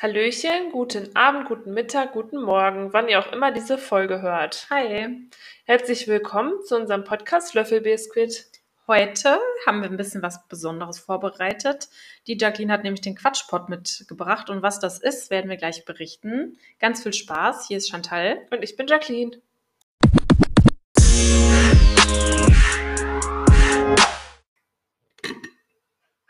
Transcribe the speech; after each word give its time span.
Hallöchen, 0.00 0.70
guten 0.70 1.16
Abend, 1.16 1.48
guten 1.48 1.74
Mittag, 1.74 2.12
guten 2.12 2.40
Morgen, 2.40 2.92
wann 2.92 3.08
ihr 3.08 3.18
auch 3.18 3.32
immer 3.32 3.50
diese 3.50 3.78
Folge 3.78 4.22
hört. 4.22 4.68
Hi. 4.70 5.28
Herzlich 5.64 6.06
willkommen 6.06 6.52
zu 6.64 6.76
unserem 6.76 7.02
Podcast 7.02 7.54
Löffelbiskuit. 7.54 8.46
Heute 8.86 9.40
haben 9.66 9.82
wir 9.82 9.90
ein 9.90 9.96
bisschen 9.96 10.22
was 10.22 10.46
Besonderes 10.46 11.00
vorbereitet. 11.00 11.88
Die 12.28 12.38
Jacqueline 12.38 12.72
hat 12.72 12.84
nämlich 12.84 13.00
den 13.00 13.16
Quatschpot 13.16 13.68
mitgebracht 13.68 14.50
und 14.50 14.62
was 14.62 14.78
das 14.78 15.00
ist, 15.00 15.30
werden 15.30 15.50
wir 15.50 15.56
gleich 15.56 15.84
berichten. 15.84 16.56
Ganz 16.78 17.02
viel 17.02 17.12
Spaß. 17.12 17.66
Hier 17.66 17.78
ist 17.78 17.90
Chantal. 17.90 18.46
Und 18.52 18.62
ich 18.62 18.76
bin 18.76 18.86
Jacqueline. 18.86 19.42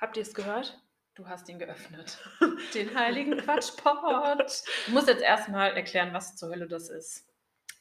Habt 0.01 0.17
ihr 0.17 0.23
es 0.23 0.33
gehört? 0.33 0.81
Du 1.19 1.29
hast 1.29 1.49
ihn 1.49 1.59
geöffnet. 1.59 2.17
Den 2.75 2.97
heiligen 2.97 3.37
Quatschpot. 3.37 3.97
Du 4.87 4.93
musst 4.93 5.09
jetzt 5.09 5.21
erstmal 5.23 5.77
erklären, 5.77 6.15
was 6.15 6.37
zur 6.37 6.51
Hölle 6.51 6.69
das 6.69 6.91
ist. 6.91 7.27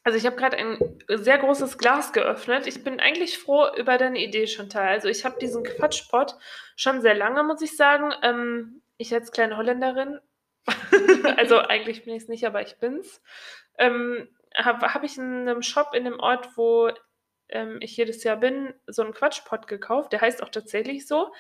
Also 0.04 0.18
ich 0.18 0.26
habe 0.26 0.36
gerade 0.36 0.58
ein 0.58 0.80
sehr 1.08 1.38
großes 1.38 1.78
Glas 1.78 2.14
geöffnet. 2.14 2.66
Ich 2.66 2.84
bin 2.84 3.00
eigentlich 3.00 3.38
froh 3.38 3.68
über 3.78 4.00
deine 4.00 4.18
Idee, 4.18 4.48
Chantal. 4.48 4.88
Also 4.88 5.08
ich 5.08 5.24
habe 5.24 5.38
diesen 5.40 5.64
Quatschpot 5.64 6.36
schon 6.76 7.02
sehr 7.02 7.14
lange, 7.14 7.44
muss 7.44 7.62
ich 7.62 7.78
sagen. 7.78 8.12
Ähm, 8.24 8.82
ich 8.98 9.14
als 9.14 9.32
kleine 9.32 9.56
Holländerin, 9.58 10.20
also 11.38 11.60
eigentlich 11.60 12.06
bin 12.06 12.16
ich 12.16 12.24
es 12.24 12.30
nicht, 12.30 12.48
aber 12.48 12.64
ich 12.64 12.80
bin's, 12.80 13.22
ähm, 13.78 14.28
habe 14.56 14.96
hab 14.96 15.04
ich 15.04 15.16
in 15.16 15.48
einem 15.48 15.62
Shop 15.62 15.94
in 15.94 16.06
dem 16.06 16.20
Ort, 16.20 16.58
wo 16.58 16.90
ähm, 17.50 17.78
ich 17.82 17.96
jedes 17.98 18.24
Jahr 18.24 18.38
bin, 18.38 18.74
so 18.88 19.02
einen 19.02 19.14
Quatschpot 19.14 19.68
gekauft. 19.68 20.14
Der 20.14 20.22
heißt 20.22 20.44
auch 20.44 20.50
tatsächlich 20.50 21.08
so. 21.08 21.32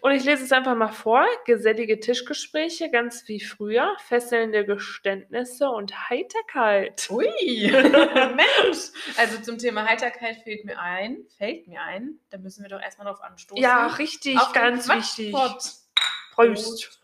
Und 0.00 0.12
ich 0.12 0.24
lese 0.24 0.44
es 0.44 0.52
einfach 0.52 0.76
mal 0.76 0.92
vor. 0.92 1.26
Gesellige 1.46 1.98
Tischgespräche, 1.98 2.90
ganz 2.90 3.26
wie 3.26 3.40
früher, 3.40 3.96
fesselnde 4.06 4.66
Geständnisse 4.66 5.70
und 5.70 6.10
Heiterkeit. 6.10 7.08
Ui, 7.10 7.26
Mensch. 7.72 8.90
Also 9.16 9.40
zum 9.40 9.58
Thema 9.58 9.86
Heiterkeit 9.86 10.36
fällt 10.42 10.64
mir 10.64 10.78
ein, 10.78 11.24
fällt 11.38 11.66
mir 11.68 11.80
ein, 11.80 12.18
da 12.30 12.38
müssen 12.38 12.62
wir 12.62 12.68
doch 12.68 12.82
erstmal 12.82 13.06
drauf 13.06 13.22
anstoßen. 13.22 13.62
Ja, 13.62 13.86
richtig, 13.86 14.38
Auf 14.38 14.52
ganz 14.52 14.88
wichtig. 14.88 15.32
Quatschpot. 15.32 15.88
Prost. 16.34 17.00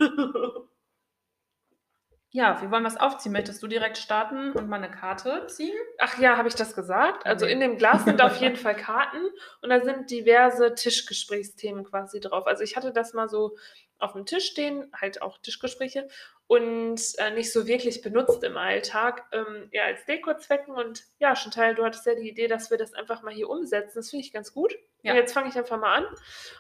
Ja, 2.35 2.61
wie 2.61 2.69
wollen 2.73 2.83
wir 2.83 2.89
es 2.89 2.97
aufziehen? 2.97 3.31
Möchtest 3.31 3.63
du 3.63 3.69
direkt 3.69 3.97
starten 3.97 4.51
und 4.55 4.69
mal 4.69 4.83
eine 4.83 4.91
Karte 4.91 5.47
ziehen? 5.47 5.79
Ach 5.99 6.19
ja, 6.19 6.37
habe 6.37 6.49
ich 6.49 6.57
das 6.57 6.75
gesagt? 6.75 7.25
Also 7.27 7.47
in 7.47 7.61
dem 7.61 7.79
Glas 7.79 8.05
sind 8.05 8.21
auf 8.21 8.39
jeden 8.39 8.57
Fall 8.65 8.75
Karten 8.75 9.25
und 9.63 9.71
da 9.71 9.81
sind 9.81 10.11
diverse 10.11 10.75
Tischgesprächsthemen 10.75 11.85
quasi 11.85 12.19
drauf. 12.19 12.49
Also 12.49 12.65
ich 12.65 12.77
hatte 12.77 12.93
das 12.93 13.13
mal 13.13 13.29
so 13.29 13.57
auf 14.01 14.15
dem 14.15 14.27
Tisch 14.27 14.47
stehen, 14.47 14.91
halt 15.01 15.23
auch 15.23 15.39
Tischgespräche 15.39 16.09
und 16.49 17.01
äh, 17.19 17.31
nicht 17.31 17.53
so 17.53 17.69
wirklich 17.69 18.03
benutzt 18.03 18.43
im 18.43 18.57
Alltag, 18.57 19.29
ähm, 19.31 19.69
eher 19.71 19.85
als 19.85 20.05
Dekozwecken. 20.05 20.75
Und 20.75 21.05
ja, 21.21 21.37
Chantal, 21.37 21.77
du 21.77 21.85
hattest 21.85 22.05
ja 22.05 22.17
die 22.17 22.29
Idee, 22.29 22.49
dass 22.49 22.69
wir 22.69 22.79
das 22.79 22.95
einfach 22.95 23.23
mal 23.23 23.33
hier 23.33 23.49
umsetzen. 23.49 23.93
Das 23.95 24.11
finde 24.11 24.25
ich 24.25 24.33
ganz 24.33 24.53
gut. 24.53 24.75
Ja. 25.03 25.13
Und 25.13 25.19
jetzt 25.19 25.35
fange 25.35 25.51
ich 25.51 25.57
einfach 25.57 25.79
mal 25.79 25.99
an 25.99 26.07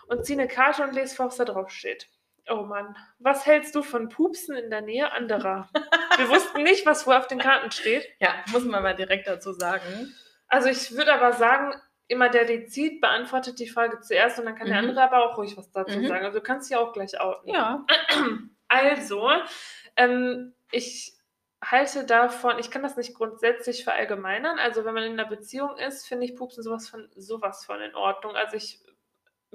und 0.06 0.24
ziehe 0.24 0.38
eine 0.38 0.46
Karte 0.46 0.84
und 0.84 0.94
lese 0.94 1.16
vor, 1.16 1.26
was 1.26 1.36
da 1.36 1.44
drauf 1.44 1.70
steht. 1.70 2.08
Oh 2.50 2.62
Mann, 2.62 2.96
was 3.18 3.46
hältst 3.46 3.74
du 3.74 3.82
von 3.82 4.08
Pupsen 4.10 4.54
in 4.56 4.70
der 4.70 4.82
Nähe 4.82 5.10
anderer? 5.12 5.68
Wir 6.16 6.28
wussten 6.28 6.62
nicht, 6.62 6.84
was 6.86 7.06
wohl 7.06 7.14
auf 7.14 7.26
den 7.26 7.38
Karten 7.38 7.70
steht. 7.70 8.06
Ja, 8.20 8.34
muss 8.52 8.64
man 8.64 8.82
mal 8.82 8.94
direkt 8.94 9.26
dazu 9.26 9.52
sagen. 9.52 10.14
Also 10.48 10.68
ich 10.68 10.92
würde 10.92 11.14
aber 11.14 11.32
sagen, 11.32 11.74
immer 12.06 12.28
der, 12.28 12.44
die 12.44 12.66
zieht, 12.66 13.00
beantwortet 13.00 13.58
die 13.58 13.68
Frage 13.68 14.00
zuerst 14.00 14.38
und 14.38 14.44
dann 14.44 14.54
kann 14.56 14.66
der 14.68 14.82
Mhm. 14.82 14.90
andere 14.90 15.02
aber 15.04 15.24
auch 15.24 15.38
ruhig 15.38 15.56
was 15.56 15.70
dazu 15.72 15.98
Mhm. 15.98 16.06
sagen. 16.06 16.24
Also 16.26 16.38
du 16.38 16.44
kannst 16.44 16.70
ja 16.70 16.78
auch 16.80 16.92
gleich 16.92 17.18
outen. 17.20 17.48
Ja. 17.52 17.84
Also, 18.66 19.30
ähm, 19.96 20.52
ich 20.72 21.12
halte 21.62 22.04
davon, 22.04 22.58
ich 22.58 22.70
kann 22.72 22.82
das 22.82 22.96
nicht 22.96 23.14
grundsätzlich 23.14 23.84
verallgemeinern. 23.84 24.58
Also 24.58 24.84
wenn 24.84 24.94
man 24.94 25.04
in 25.04 25.12
einer 25.12 25.28
Beziehung 25.28 25.76
ist, 25.78 26.06
finde 26.08 26.24
ich 26.26 26.34
Pupsen 26.34 26.62
sowas 26.64 26.88
von 26.88 27.08
sowas 27.14 27.64
von 27.64 27.80
in 27.80 27.94
Ordnung. 27.94 28.34
Also 28.34 28.56
ich 28.56 28.80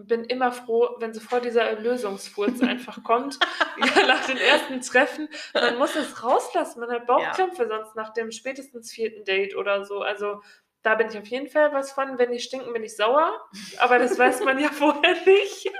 bin 0.07 0.23
immer 0.23 0.51
froh, 0.51 0.95
wenn 0.99 1.13
sofort 1.13 1.45
dieser 1.45 1.63
Erlösungsfurz 1.63 2.61
einfach 2.61 3.03
kommt. 3.03 3.39
Ja, 3.79 4.05
nach 4.07 4.25
den 4.25 4.37
ersten 4.37 4.81
Treffen. 4.81 5.29
Man 5.53 5.77
muss 5.77 5.95
es 5.95 6.21
rauslassen. 6.21 6.81
Man 6.81 6.91
hat 6.91 7.07
Bauchkrämpfe 7.07 7.65
sonst 7.65 7.95
nach 7.95 8.11
dem 8.11 8.29
spätestens 8.29 8.91
vierten 8.91 9.23
Date 9.23 9.55
oder 9.55 9.85
so. 9.85 10.01
Also 10.01 10.41
da 10.81 10.95
bin 10.95 11.07
ich 11.07 11.17
auf 11.17 11.27
jeden 11.27 11.47
Fall 11.47 11.71
was 11.73 11.93
von. 11.93 12.17
Wenn 12.17 12.31
die 12.31 12.41
stinken, 12.41 12.73
bin 12.73 12.83
ich 12.83 12.97
sauer. 12.97 13.39
Aber 13.77 13.97
das 13.97 14.19
weiß 14.19 14.41
man 14.43 14.59
ja 14.59 14.69
vorher 14.73 15.15
nicht. 15.25 15.71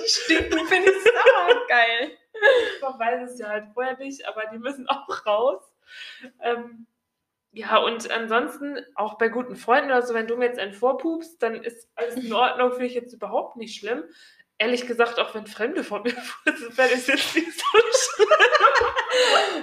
Die 0.00 0.08
stinken, 0.08 0.66
finde 0.66 0.90
ich 0.90 1.02
sauer 1.02 1.66
geil. 1.66 2.16
Man 2.80 2.98
weiß 2.98 3.30
es 3.30 3.38
ja 3.38 3.48
halt 3.48 3.68
vorher 3.72 3.96
nicht, 3.96 4.26
aber 4.26 4.44
die 4.52 4.58
müssen 4.58 4.88
auch 4.88 5.26
raus. 5.26 5.62
Ähm, 6.40 6.86
ja, 7.54 7.76
und 7.78 8.10
ansonsten 8.10 8.78
auch 8.96 9.16
bei 9.16 9.28
guten 9.28 9.56
Freunden 9.56 9.90
oder 9.90 10.02
so, 10.02 10.12
wenn 10.14 10.26
du 10.26 10.36
mir 10.36 10.46
jetzt 10.46 10.58
einen 10.58 10.72
vorpupst, 10.74 11.40
dann 11.42 11.54
ist 11.62 11.88
alles 11.94 12.16
in 12.16 12.32
Ordnung, 12.32 12.70
finde 12.72 12.86
ich 12.86 12.94
jetzt 12.94 13.12
überhaupt 13.12 13.56
nicht 13.56 13.78
schlimm. 13.78 14.02
Ehrlich 14.58 14.86
gesagt, 14.86 15.18
auch 15.18 15.34
wenn 15.34 15.46
Fremde 15.46 15.82
von 15.82 16.02
mir 16.02 16.10
furzen, 16.12 16.76
wäre 16.76 16.90
das 16.90 17.06
jetzt 17.06 17.34
nicht 17.34 17.52
so 17.52 17.64
schlimm. 18.14 18.28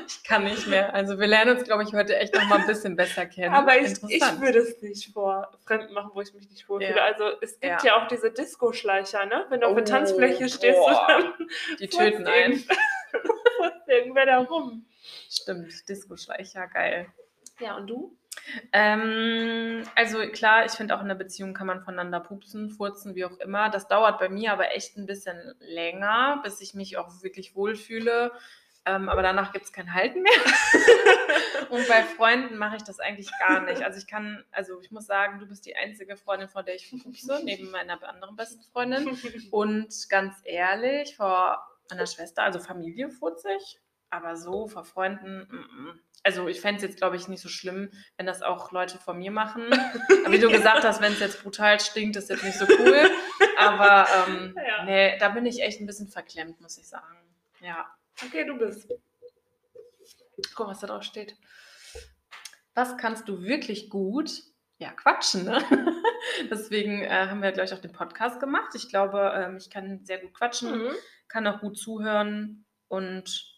Ich 0.07 0.24
kann 0.24 0.44
nicht 0.46 0.68
mehr. 0.68 0.94
Also 0.94 1.19
wir 1.19 1.28
lernen 1.28 1.57
uns, 1.57 1.66
glaube 1.66 1.84
ich, 1.84 1.94
heute 1.94 2.16
echt 2.18 2.34
noch 2.34 2.46
mal 2.46 2.59
ein 2.59 2.68
bisschen 2.68 2.96
besser 2.96 3.25
kennen. 3.25 3.53
Aber 3.53 3.78
ich, 3.78 3.94
ich 4.08 4.22
würde 4.40 4.59
es 4.59 4.81
nicht 4.81 5.12
vor 5.13 5.52
Fremden 5.66 5.94
machen, 5.94 6.12
wo 6.13 6.22
ich 6.22 6.34
mich 6.34 6.50
nicht 6.50 6.68
wohlfühle. 6.69 6.96
Ja. 6.96 7.03
Also 7.06 7.25
es 7.41 7.59
gibt 7.59 7.84
Ja. 7.84 7.96
ja, 7.97 8.03
auch 8.03 8.08
diese 8.08 8.31
Disco-Schleicher, 8.31 9.25
ne? 9.25 9.46
Wenn 9.50 9.62
du 9.62 9.68
auf 9.68 9.75
der 9.75 9.84
Oh, 9.84 9.88
Tanzfläche 9.88 10.47
stehst, 10.50 10.78
boah. 10.78 11.06
dann 11.08 11.34
Die 11.79 11.88
töten 11.88 12.28
einen. 12.28 12.63
irgendwer 13.88 14.25
da 14.25 14.40
rum. 14.40 14.85
Stimmt, 15.29 15.88
Disco-Schleicher, 15.90 16.68
geil. 16.68 17.08
Ja, 17.61 17.77
und 17.77 17.88
du? 17.88 18.17
Ähm, 18.73 19.83
also 19.95 20.19
klar, 20.29 20.66
ich 20.66 20.72
finde 20.72 20.95
auch 20.95 21.01
in 21.01 21.07
der 21.07 21.16
Beziehung 21.16 21.53
kann 21.53 21.67
man 21.67 21.81
voneinander 21.81 22.19
pupsen, 22.19 22.69
furzen, 22.69 23.16
wie 23.16 23.25
auch 23.25 23.38
immer. 23.38 23.69
Das 23.69 23.88
dauert 23.88 24.19
bei 24.19 24.29
mir 24.29 24.51
aber 24.51 24.73
echt 24.75 24.97
ein 24.97 25.05
bisschen 25.05 25.38
länger, 25.59 26.41
bis 26.44 26.61
ich 26.61 26.73
mich 26.73 26.97
auch 26.97 27.22
wirklich 27.23 27.55
wohlfühle. 27.55 28.31
Ähm, 28.85 29.09
aber 29.09 29.22
danach 29.22 29.51
gibt 29.51 29.66
es 29.66 29.73
kein 29.73 29.94
Halten 29.94 30.23
mehr. 30.23 30.31
Und 31.69 31.88
bei 31.88 32.03
Freunden 32.03 32.57
mache 32.57 32.77
ich 32.77 32.83
das 32.83 32.99
eigentlich 32.99 33.29
gar 33.39 33.61
nicht. 33.61 33.83
Also 33.83 33.99
ich 33.99 34.07
kann, 34.07 34.43
also 34.51 34.81
ich 34.81 34.91
muss 34.91 35.05
sagen, 35.05 35.39
du 35.39 35.45
bist 35.45 35.66
die 35.66 35.75
einzige 35.75 36.17
Freundin, 36.17 36.49
vor 36.49 36.63
der 36.63 36.75
ich 36.75 36.91
pupse, 37.03 37.41
neben 37.43 37.69
meiner 37.69 38.01
anderen 38.03 38.35
besten 38.35 38.63
Freundin. 38.72 39.17
Und 39.51 40.09
ganz 40.09 40.35
ehrlich, 40.43 41.16
vor 41.16 41.63
meiner 41.91 42.07
Schwester, 42.07 42.43
also 42.43 42.59
Familie 42.59 43.09
furze 43.09 43.49
ich, 43.53 43.79
aber 44.11 44.35
so 44.35 44.67
vor 44.67 44.83
Freunden, 44.83 45.47
mm, 45.49 45.83
mm. 45.83 45.99
also 46.23 46.47
ich 46.47 46.61
fände 46.61 46.77
es 46.77 46.83
jetzt, 46.83 46.97
glaube 46.97 47.16
ich, 47.16 47.27
nicht 47.29 47.41
so 47.41 47.49
schlimm, 47.49 47.89
wenn 48.17 48.25
das 48.25 48.41
auch 48.41 48.72
Leute 48.72 48.99
von 48.99 49.17
mir 49.17 49.31
machen. 49.31 49.63
Wie 50.27 50.38
du 50.38 50.49
gesagt 50.49 50.83
hast, 50.83 51.01
wenn 51.01 51.13
es 51.13 51.19
jetzt 51.19 51.41
brutal 51.41 51.79
stinkt, 51.79 52.17
ist 52.17 52.29
jetzt 52.29 52.44
nicht 52.44 52.57
so 52.57 52.66
cool. 52.67 53.09
Aber 53.57 54.05
ähm, 54.27 54.55
Ja. 54.67 54.83
nee, 54.83 55.17
da 55.17 55.29
bin 55.29 55.45
ich 55.45 55.61
echt 55.61 55.79
ein 55.79 55.88
bisschen 55.88 56.09
verklemmt, 56.09 56.59
muss 56.59 56.77
ich 56.77 56.88
sagen. 56.88 57.17
Ja. 57.61 57.89
Okay, 58.23 58.45
du 58.45 58.57
bist. 58.57 58.94
Guck, 60.55 60.67
was 60.67 60.79
da 60.79 60.88
drauf 60.88 61.03
steht. 61.03 61.35
Was 62.73 62.97
kannst 62.97 63.28
du 63.29 63.43
wirklich 63.43 63.89
gut? 63.89 64.31
Ja, 64.78 64.91
quatschen, 64.91 65.45
ne? 65.45 65.63
Deswegen 66.49 67.01
äh, 67.03 67.28
haben 67.28 67.41
wir 67.41 67.51
gleich 67.51 67.73
auch 67.73 67.79
den 67.79 67.91
Podcast 67.91 68.39
gemacht. 68.39 68.73
Ich 68.75 68.89
glaube, 68.89 69.31
ähm, 69.35 69.57
ich 69.57 69.69
kann 69.69 70.03
sehr 70.03 70.17
gut 70.19 70.33
quatschen. 70.33 70.85
Mhm. 70.85 70.91
kann 71.28 71.47
auch 71.47 71.61
gut 71.61 71.78
zuhören 71.78 72.66
und 72.88 73.50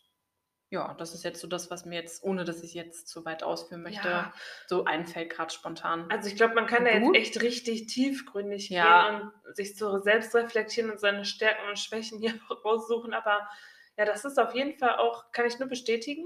ja, 0.73 0.95
das 0.95 1.13
ist 1.13 1.23
jetzt 1.23 1.39
so 1.39 1.47
das, 1.47 1.69
was 1.69 1.85
mir 1.85 2.00
jetzt, 2.00 2.23
ohne 2.23 2.45
dass 2.45 2.63
ich 2.63 2.73
jetzt 2.73 3.07
zu 3.07 3.23
weit 3.25 3.44
ausführen 3.44 3.84
möchte, 3.84 4.07
Ja. 4.09 4.34
so 4.66 4.85
einfällt 4.85 5.29
gerade 5.29 5.53
spontan. 5.53 6.09
Also 6.09 6.28
ich 6.28 6.35
glaube, 6.35 6.56
man 6.56 6.66
kann 6.66 6.84
da 6.84 6.91
jetzt 6.91 7.16
echt 7.16 7.41
richtig 7.44 7.85
tiefgründig 7.85 8.69
Ja. 8.69 9.07
gehen 9.07 9.31
und 9.45 9.56
sich 9.56 9.78
so 9.78 10.00
selbst 10.00 10.33
reflektieren 10.33 10.89
und 10.89 11.00
seine 11.00 11.25
Stärken 11.25 11.69
und 11.69 11.78
Schwächen 11.78 12.19
hier 12.22 12.33
raussuchen. 12.66 13.13
Aber 13.13 13.47
ja, 13.97 14.06
das 14.06 14.25
ist 14.25 14.39
auf 14.39 14.56
jeden 14.56 14.74
Fall 14.74 14.95
auch, 14.97 15.31
kann 15.31 15.45
ich 15.45 15.59
nur 15.59 15.69
bestätigen, 15.69 16.25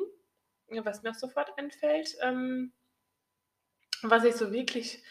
was 0.69 1.03
mir 1.03 1.11
auch 1.11 1.15
sofort 1.15 1.51
einfällt. 1.57 2.15
Ähm, 2.21 2.71
was 4.01 4.23
ich 4.23 4.35
so 4.35 4.53
wirklich 4.53 5.03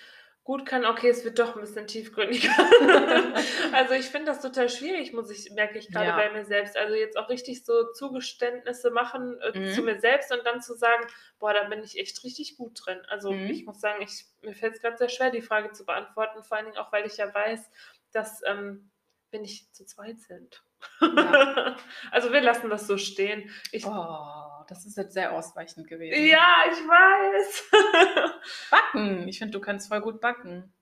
gut 0.47 0.65
kann, 0.65 0.85
okay, 0.85 1.09
es 1.09 1.25
wird 1.25 1.41
doch 1.41 1.57
ein 1.57 1.61
bisschen 1.61 1.89
tiefgründiger. 1.89 2.53
also 3.73 3.95
ich 3.95 4.07
finde 4.07 4.27
das 4.27 4.41
total 4.41 4.69
schwierig, 4.69 5.13
muss 5.13 5.29
ich, 5.29 5.51
merke 5.51 5.77
ich 5.77 5.91
gerade 5.91 6.07
Ja. 6.07 6.17
bei 6.17 6.31
mir 6.33 6.45
selbst. 6.45 6.77
Also 6.77 6.95
jetzt 6.95 7.19
auch 7.19 7.29
richtig 7.29 7.65
so 7.65 7.93
Zugeständnisse 7.95 8.93
machen 8.93 9.41
äh, 9.41 9.59
Mhm. 9.59 9.73
zu 9.73 9.83
mir 9.83 9.99
selbst 9.99 10.31
und 10.33 10.47
dann 10.47 10.63
zu 10.63 10.75
sagen, 10.75 11.05
boah, 11.41 11.53
da 11.53 11.65
bin 11.65 11.83
ich 11.83 11.99
echt 11.99 12.23
richtig 12.23 12.57
gut 12.57 12.81
drin. 12.87 13.01
Also 13.09 13.33
Mhm. 13.33 13.51
ich 13.51 13.67
muss 13.67 13.81
sagen, 13.81 14.01
ich, 14.03 14.25
mir 14.43 14.55
fällt 14.55 14.77
es 14.77 14.81
gerade 14.83 14.97
sehr 14.97 15.09
schwer, 15.09 15.31
die 15.31 15.43
Frage 15.43 15.73
zu 15.73 15.85
beantworten, 15.85 16.45
vor 16.45 16.57
allen 16.57 16.67
Dingen 16.67 16.79
auch, 16.79 16.93
weil 16.93 17.07
ich 17.07 17.17
ja 17.17 17.35
weiß, 17.35 17.69
dass 18.13 18.41
ähm, 18.47 18.91
wir 19.31 19.41
nicht 19.41 19.75
zu 19.75 19.85
zweit 19.85 20.21
sind. 20.21 20.63
Ja. 21.01 21.77
also 22.11 22.33
wir 22.33 22.41
lassen 22.41 22.71
das 22.71 22.87
so 22.87 22.97
stehen. 22.97 23.51
Ich, 23.73 23.87
Oh, 23.87 24.65
das 24.69 24.85
ist 24.87 24.97
jetzt 24.97 25.15
sehr 25.15 25.33
ausweichend 25.33 25.89
gewesen. 25.89 26.25
ja, 26.27 26.65
ich 26.71 26.79
weiß. 26.79 28.31
Backen. 28.71 29.29
Ich 29.29 29.39
finde, 29.39 29.53
du 29.53 29.61
kannst 29.61 29.89
voll 29.89 30.01
gut 30.01 30.21
backen. 30.21 30.73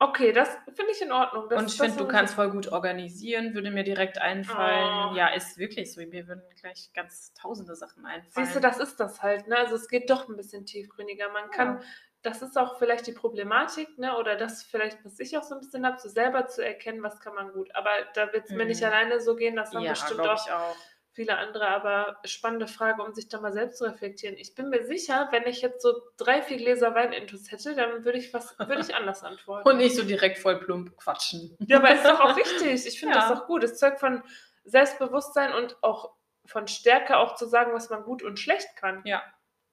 Okay, 0.00 0.32
das 0.32 0.48
finde 0.74 0.90
ich 0.92 1.00
in 1.00 1.12
Ordnung. 1.12 1.48
Das, 1.48 1.58
und 1.62 1.70
ich 1.70 1.76
finde, 1.80 1.96
du 1.96 2.08
kannst 2.08 2.34
voll 2.34 2.50
gut 2.50 2.68
organisieren, 2.68 3.54
würde 3.54 3.70
mir 3.70 3.84
direkt 3.84 4.18
einfallen. 4.18 5.12
Oh. 5.12 5.16
Ja, 5.16 5.28
ist 5.28 5.56
wirklich 5.56 5.92
so. 5.92 6.00
Mir 6.00 6.26
würden 6.26 6.42
gleich 6.60 6.90
ganz 6.94 7.32
tausende 7.34 7.76
Sachen 7.76 8.04
einfallen. 8.04 8.46
Siehst 8.46 8.56
du, 8.56 8.60
das 8.60 8.78
ist 8.80 8.98
das 8.98 9.22
halt, 9.22 9.46
ne? 9.46 9.56
Also 9.56 9.76
es 9.76 9.88
geht 9.88 10.10
doch 10.10 10.28
ein 10.28 10.36
bisschen 10.36 10.66
tiefgründiger. 10.66 11.30
Man 11.30 11.50
kann, 11.50 11.80
ja. 11.80 11.82
Das 12.24 12.40
ist 12.40 12.56
auch 12.56 12.78
vielleicht 12.78 13.06
die 13.06 13.12
Problematik, 13.12 13.98
ne? 13.98 14.16
Oder 14.16 14.34
das 14.34 14.62
vielleicht, 14.62 15.04
was 15.04 15.20
ich 15.20 15.36
auch 15.36 15.42
so 15.42 15.54
ein 15.54 15.60
bisschen 15.60 15.86
habe, 15.86 16.00
so 16.00 16.08
selber 16.08 16.46
zu 16.46 16.64
erkennen, 16.64 17.02
was 17.02 17.20
kann 17.20 17.34
man 17.34 17.52
gut. 17.52 17.68
Aber 17.76 17.90
da 18.14 18.32
wird 18.32 18.46
es 18.46 18.50
mhm. 18.50 18.56
mir 18.56 18.64
nicht 18.64 18.80
mhm. 18.80 18.86
alleine 18.86 19.20
so 19.20 19.36
gehen, 19.36 19.56
das 19.56 19.72
haben 19.72 19.84
ja, 19.84 19.90
bestimmt 19.90 20.20
auch, 20.20 20.50
auch 20.50 20.76
viele 21.12 21.36
andere, 21.36 21.68
aber 21.68 22.16
spannende 22.24 22.66
Frage, 22.66 23.02
um 23.02 23.12
sich 23.12 23.28
da 23.28 23.40
mal 23.40 23.52
selbst 23.52 23.76
zu 23.76 23.84
reflektieren. 23.84 24.36
Ich 24.38 24.54
bin 24.54 24.70
mir 24.70 24.84
sicher, 24.84 25.28
wenn 25.32 25.46
ich 25.46 25.60
jetzt 25.60 25.82
so 25.82 25.92
drei, 26.16 26.40
vier 26.40 26.56
Gläser 26.56 26.94
Wein 26.94 27.12
intus 27.12 27.52
hätte, 27.52 27.74
dann 27.74 28.06
würde 28.06 28.18
ich 28.18 28.32
was, 28.32 28.58
würde 28.58 28.80
ich 28.80 28.94
anders 28.94 29.22
antworten. 29.22 29.68
Und 29.68 29.76
nicht 29.76 29.94
so 29.94 30.02
direkt 30.02 30.38
voll 30.38 30.58
plump 30.58 30.96
quatschen. 30.96 31.54
Ja, 31.68 31.76
aber 31.76 31.94
ist 31.94 32.06
doch 32.06 32.20
auch 32.20 32.36
richtig. 32.36 32.86
Ich 32.86 32.98
finde 32.98 33.16
ja. 33.16 33.28
das 33.28 33.38
auch 33.38 33.46
gut. 33.46 33.62
Es 33.62 33.78
zeugt 33.78 34.00
von 34.00 34.22
Selbstbewusstsein 34.64 35.52
und 35.52 35.76
auch 35.82 36.14
von 36.46 36.68
Stärke, 36.68 37.18
auch 37.18 37.34
zu 37.34 37.46
sagen, 37.46 37.74
was 37.74 37.90
man 37.90 38.02
gut 38.02 38.22
und 38.22 38.40
schlecht 38.40 38.76
kann. 38.76 39.02
Ja 39.04 39.22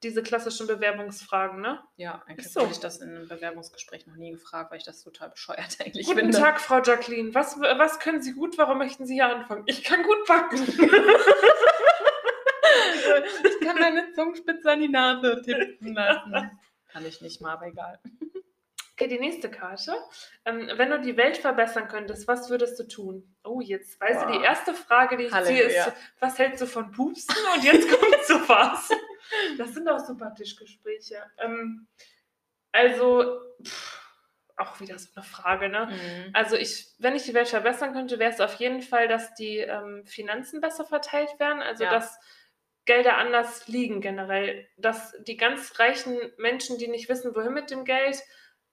diese 0.02 0.22
klassischen 0.22 0.66
Bewerbungsfragen, 0.66 1.60
ne? 1.60 1.80
Ja, 1.96 2.22
eigentlich 2.26 2.52
so. 2.52 2.62
habe 2.62 2.72
ich 2.72 2.80
das 2.80 3.00
in 3.00 3.10
einem 3.10 3.28
Bewerbungsgespräch 3.28 4.06
noch 4.06 4.16
nie 4.16 4.32
gefragt, 4.32 4.70
weil 4.70 4.78
ich 4.78 4.84
das 4.84 5.02
total 5.02 5.30
bescheuert 5.30 5.76
eigentlich 5.80 6.06
Guten 6.06 6.18
finde. 6.18 6.36
Guten 6.36 6.44
Tag, 6.44 6.60
Frau 6.60 6.82
Jacqueline. 6.82 7.34
Was, 7.34 7.58
was 7.58 7.98
können 7.98 8.22
Sie 8.22 8.32
gut? 8.32 8.58
Warum 8.58 8.78
möchten 8.78 9.06
Sie 9.06 9.14
hier 9.14 9.26
anfangen? 9.26 9.62
Ich 9.66 9.84
kann 9.84 10.02
gut 10.02 10.26
backen. 10.26 10.58
ich 13.44 13.66
kann 13.66 13.78
meine 13.78 14.12
Zungenspitze 14.12 14.70
an 14.70 14.80
die 14.80 14.88
Nase 14.88 15.42
tippen 15.42 15.94
lassen. 15.94 16.50
Kann 16.88 17.06
ich 17.06 17.20
nicht 17.20 17.40
mal, 17.40 17.52
aber 17.52 17.66
egal. 17.66 17.98
Okay, 18.94 19.08
die 19.08 19.18
nächste 19.18 19.50
Karte. 19.50 19.94
Ähm, 20.44 20.70
wenn 20.76 20.90
du 20.90 21.00
die 21.00 21.16
Welt 21.16 21.38
verbessern 21.38 21.88
könntest, 21.88 22.28
was 22.28 22.50
würdest 22.50 22.78
du 22.78 22.86
tun? 22.86 23.34
Oh, 23.42 23.60
jetzt 23.60 23.98
weißt 24.00 24.22
du, 24.22 24.32
die 24.32 24.44
erste 24.44 24.74
Frage, 24.74 25.16
die 25.16 25.24
ich 25.24 25.32
Halleluja. 25.32 25.68
ziehe, 25.68 25.78
ist, 25.78 25.92
was 26.20 26.38
hältst 26.38 26.60
du 26.60 26.66
von 26.66 26.92
Pupsen? 26.92 27.34
Und 27.54 27.64
jetzt 27.64 27.88
kommt 27.88 28.24
so 28.26 28.48
was. 28.48 28.90
Das 29.58 29.74
sind 29.74 29.88
auch 29.88 29.98
super 29.98 30.34
Tischgespräche. 30.34 31.22
Ähm, 31.38 31.86
also, 32.72 33.40
pff, 33.62 34.02
auch 34.56 34.80
wieder 34.80 34.98
so 34.98 35.08
eine 35.14 35.24
Frage, 35.24 35.68
ne? 35.68 35.86
Mhm. 35.86 36.30
Also 36.32 36.56
ich, 36.56 36.86
wenn 36.98 37.16
ich 37.16 37.24
die 37.24 37.34
Welt 37.34 37.48
verbessern 37.48 37.92
könnte, 37.92 38.18
wäre 38.18 38.32
es 38.32 38.40
auf 38.40 38.54
jeden 38.54 38.82
Fall, 38.82 39.08
dass 39.08 39.34
die 39.34 39.58
ähm, 39.58 40.04
Finanzen 40.06 40.60
besser 40.60 40.84
verteilt 40.84 41.38
werden. 41.38 41.62
Also 41.62 41.84
ja. 41.84 41.90
dass 41.90 42.18
Gelder 42.84 43.16
anders 43.16 43.68
liegen 43.68 44.00
generell. 44.00 44.68
Dass 44.76 45.14
die 45.22 45.36
ganz 45.36 45.78
reichen 45.78 46.18
Menschen, 46.36 46.78
die 46.78 46.88
nicht 46.88 47.08
wissen, 47.08 47.34
wohin 47.34 47.52
mit 47.52 47.70
dem 47.70 47.84
Geld, 47.84 48.20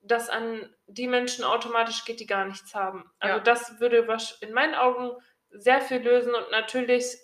dass 0.02 0.30
an 0.30 0.74
die 0.88 1.08
Menschen 1.08 1.44
automatisch 1.44 2.06
geht, 2.06 2.20
die 2.20 2.26
gar 2.26 2.46
nichts 2.46 2.74
haben. 2.74 3.10
Also 3.20 3.38
ja. 3.38 3.44
das 3.44 3.80
würde 3.80 4.06
in 4.42 4.54
meinen 4.54 4.76
Augen 4.76 5.12
sehr 5.52 5.82
viel 5.82 5.98
lösen 5.98 6.34
und 6.34 6.52
natürlich 6.52 7.18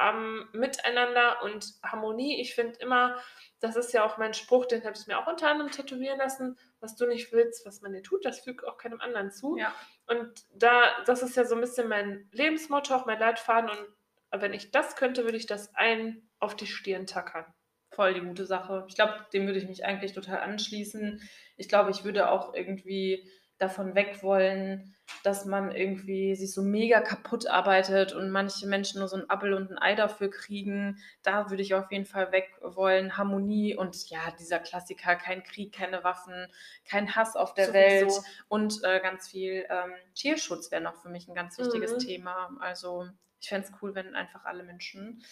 am 0.00 0.48
Miteinander 0.52 1.42
und 1.42 1.74
Harmonie. 1.82 2.40
Ich 2.40 2.54
finde 2.54 2.78
immer, 2.80 3.16
das 3.60 3.76
ist 3.76 3.92
ja 3.92 4.04
auch 4.04 4.16
mein 4.16 4.34
Spruch, 4.34 4.66
den 4.66 4.82
habe 4.84 4.96
ich 4.96 5.06
mir 5.06 5.18
auch 5.18 5.26
unter 5.26 5.48
anderem 5.48 5.70
tätowieren 5.70 6.18
lassen, 6.18 6.58
was 6.80 6.96
du 6.96 7.06
nicht 7.06 7.32
willst, 7.32 7.66
was 7.66 7.82
man 7.82 7.92
dir 7.92 8.02
tut, 8.02 8.24
das 8.24 8.40
fügt 8.40 8.66
auch 8.66 8.78
keinem 8.78 9.00
anderen 9.00 9.30
zu. 9.30 9.56
Ja. 9.56 9.74
Und 10.06 10.44
da, 10.54 11.02
das 11.04 11.22
ist 11.22 11.36
ja 11.36 11.44
so 11.44 11.54
ein 11.54 11.60
bisschen 11.60 11.88
mein 11.88 12.28
Lebensmotto, 12.32 12.94
auch 12.94 13.06
mein 13.06 13.18
Leitfaden. 13.18 13.70
Und 13.70 14.40
wenn 14.42 14.54
ich 14.54 14.70
das 14.70 14.96
könnte, 14.96 15.24
würde 15.24 15.36
ich 15.36 15.46
das 15.46 15.74
ein 15.74 16.28
auf 16.38 16.56
die 16.56 16.66
Stirn 16.66 17.06
tackern. 17.06 17.44
Voll 17.90 18.14
die 18.14 18.20
gute 18.20 18.46
Sache. 18.46 18.86
Ich 18.88 18.94
glaube, 18.94 19.26
dem 19.32 19.46
würde 19.46 19.58
ich 19.58 19.68
mich 19.68 19.84
eigentlich 19.84 20.12
total 20.12 20.38
anschließen. 20.40 21.20
Ich 21.56 21.68
glaube, 21.68 21.90
ich 21.90 22.04
würde 22.04 22.30
auch 22.30 22.54
irgendwie 22.54 23.28
davon 23.60 23.94
weg 23.94 24.22
wollen, 24.22 24.94
dass 25.22 25.44
man 25.44 25.70
irgendwie 25.70 26.34
sich 26.34 26.52
so 26.54 26.62
mega 26.62 27.00
kaputt 27.00 27.46
arbeitet 27.46 28.12
und 28.12 28.30
manche 28.30 28.66
Menschen 28.66 29.00
nur 29.00 29.08
so 29.08 29.16
ein 29.16 29.28
Appel 29.28 29.52
und 29.52 29.70
ein 29.70 29.78
Ei 29.78 29.94
dafür 29.94 30.30
kriegen. 30.30 30.98
Da 31.22 31.50
würde 31.50 31.62
ich 31.62 31.74
auf 31.74 31.92
jeden 31.92 32.06
Fall 32.06 32.32
weg 32.32 32.48
wollen. 32.62 33.16
Harmonie 33.18 33.76
und 33.76 34.08
ja, 34.08 34.20
dieser 34.38 34.60
Klassiker, 34.60 35.16
kein 35.16 35.42
Krieg, 35.42 35.72
keine 35.72 36.02
Waffen, 36.04 36.46
kein 36.84 37.14
Hass 37.14 37.36
auf 37.36 37.52
der 37.54 37.66
Sowieso. 37.66 37.78
Welt 37.78 38.12
und 38.48 38.82
äh, 38.82 39.00
ganz 39.00 39.28
viel 39.28 39.66
ähm, 39.68 39.92
Tierschutz 40.14 40.70
wäre 40.70 40.82
noch 40.82 40.96
für 41.02 41.10
mich 41.10 41.28
ein 41.28 41.34
ganz 41.34 41.58
wichtiges 41.58 41.92
mhm. 41.92 41.98
Thema. 41.98 42.56
Also 42.60 43.08
ich 43.40 43.48
fände 43.48 43.68
es 43.68 43.74
cool, 43.82 43.94
wenn 43.94 44.14
einfach 44.14 44.44
alle 44.44 44.62
Menschen 44.62 45.22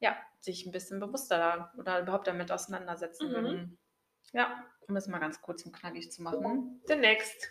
ja, 0.00 0.16
sich 0.40 0.66
ein 0.66 0.72
bisschen 0.72 1.00
bewusster 1.00 1.72
oder 1.78 2.00
überhaupt 2.00 2.26
damit 2.26 2.52
auseinandersetzen 2.52 3.28
mhm. 3.28 3.32
würden. 3.32 3.78
Ja, 4.32 4.64
um 4.86 4.96
es 4.96 5.06
mal 5.06 5.18
ganz 5.18 5.40
kurz 5.40 5.64
und 5.64 5.72
knackig 5.72 6.12
zu 6.12 6.22
machen. 6.22 6.82
The 6.86 6.96
next. 6.96 7.48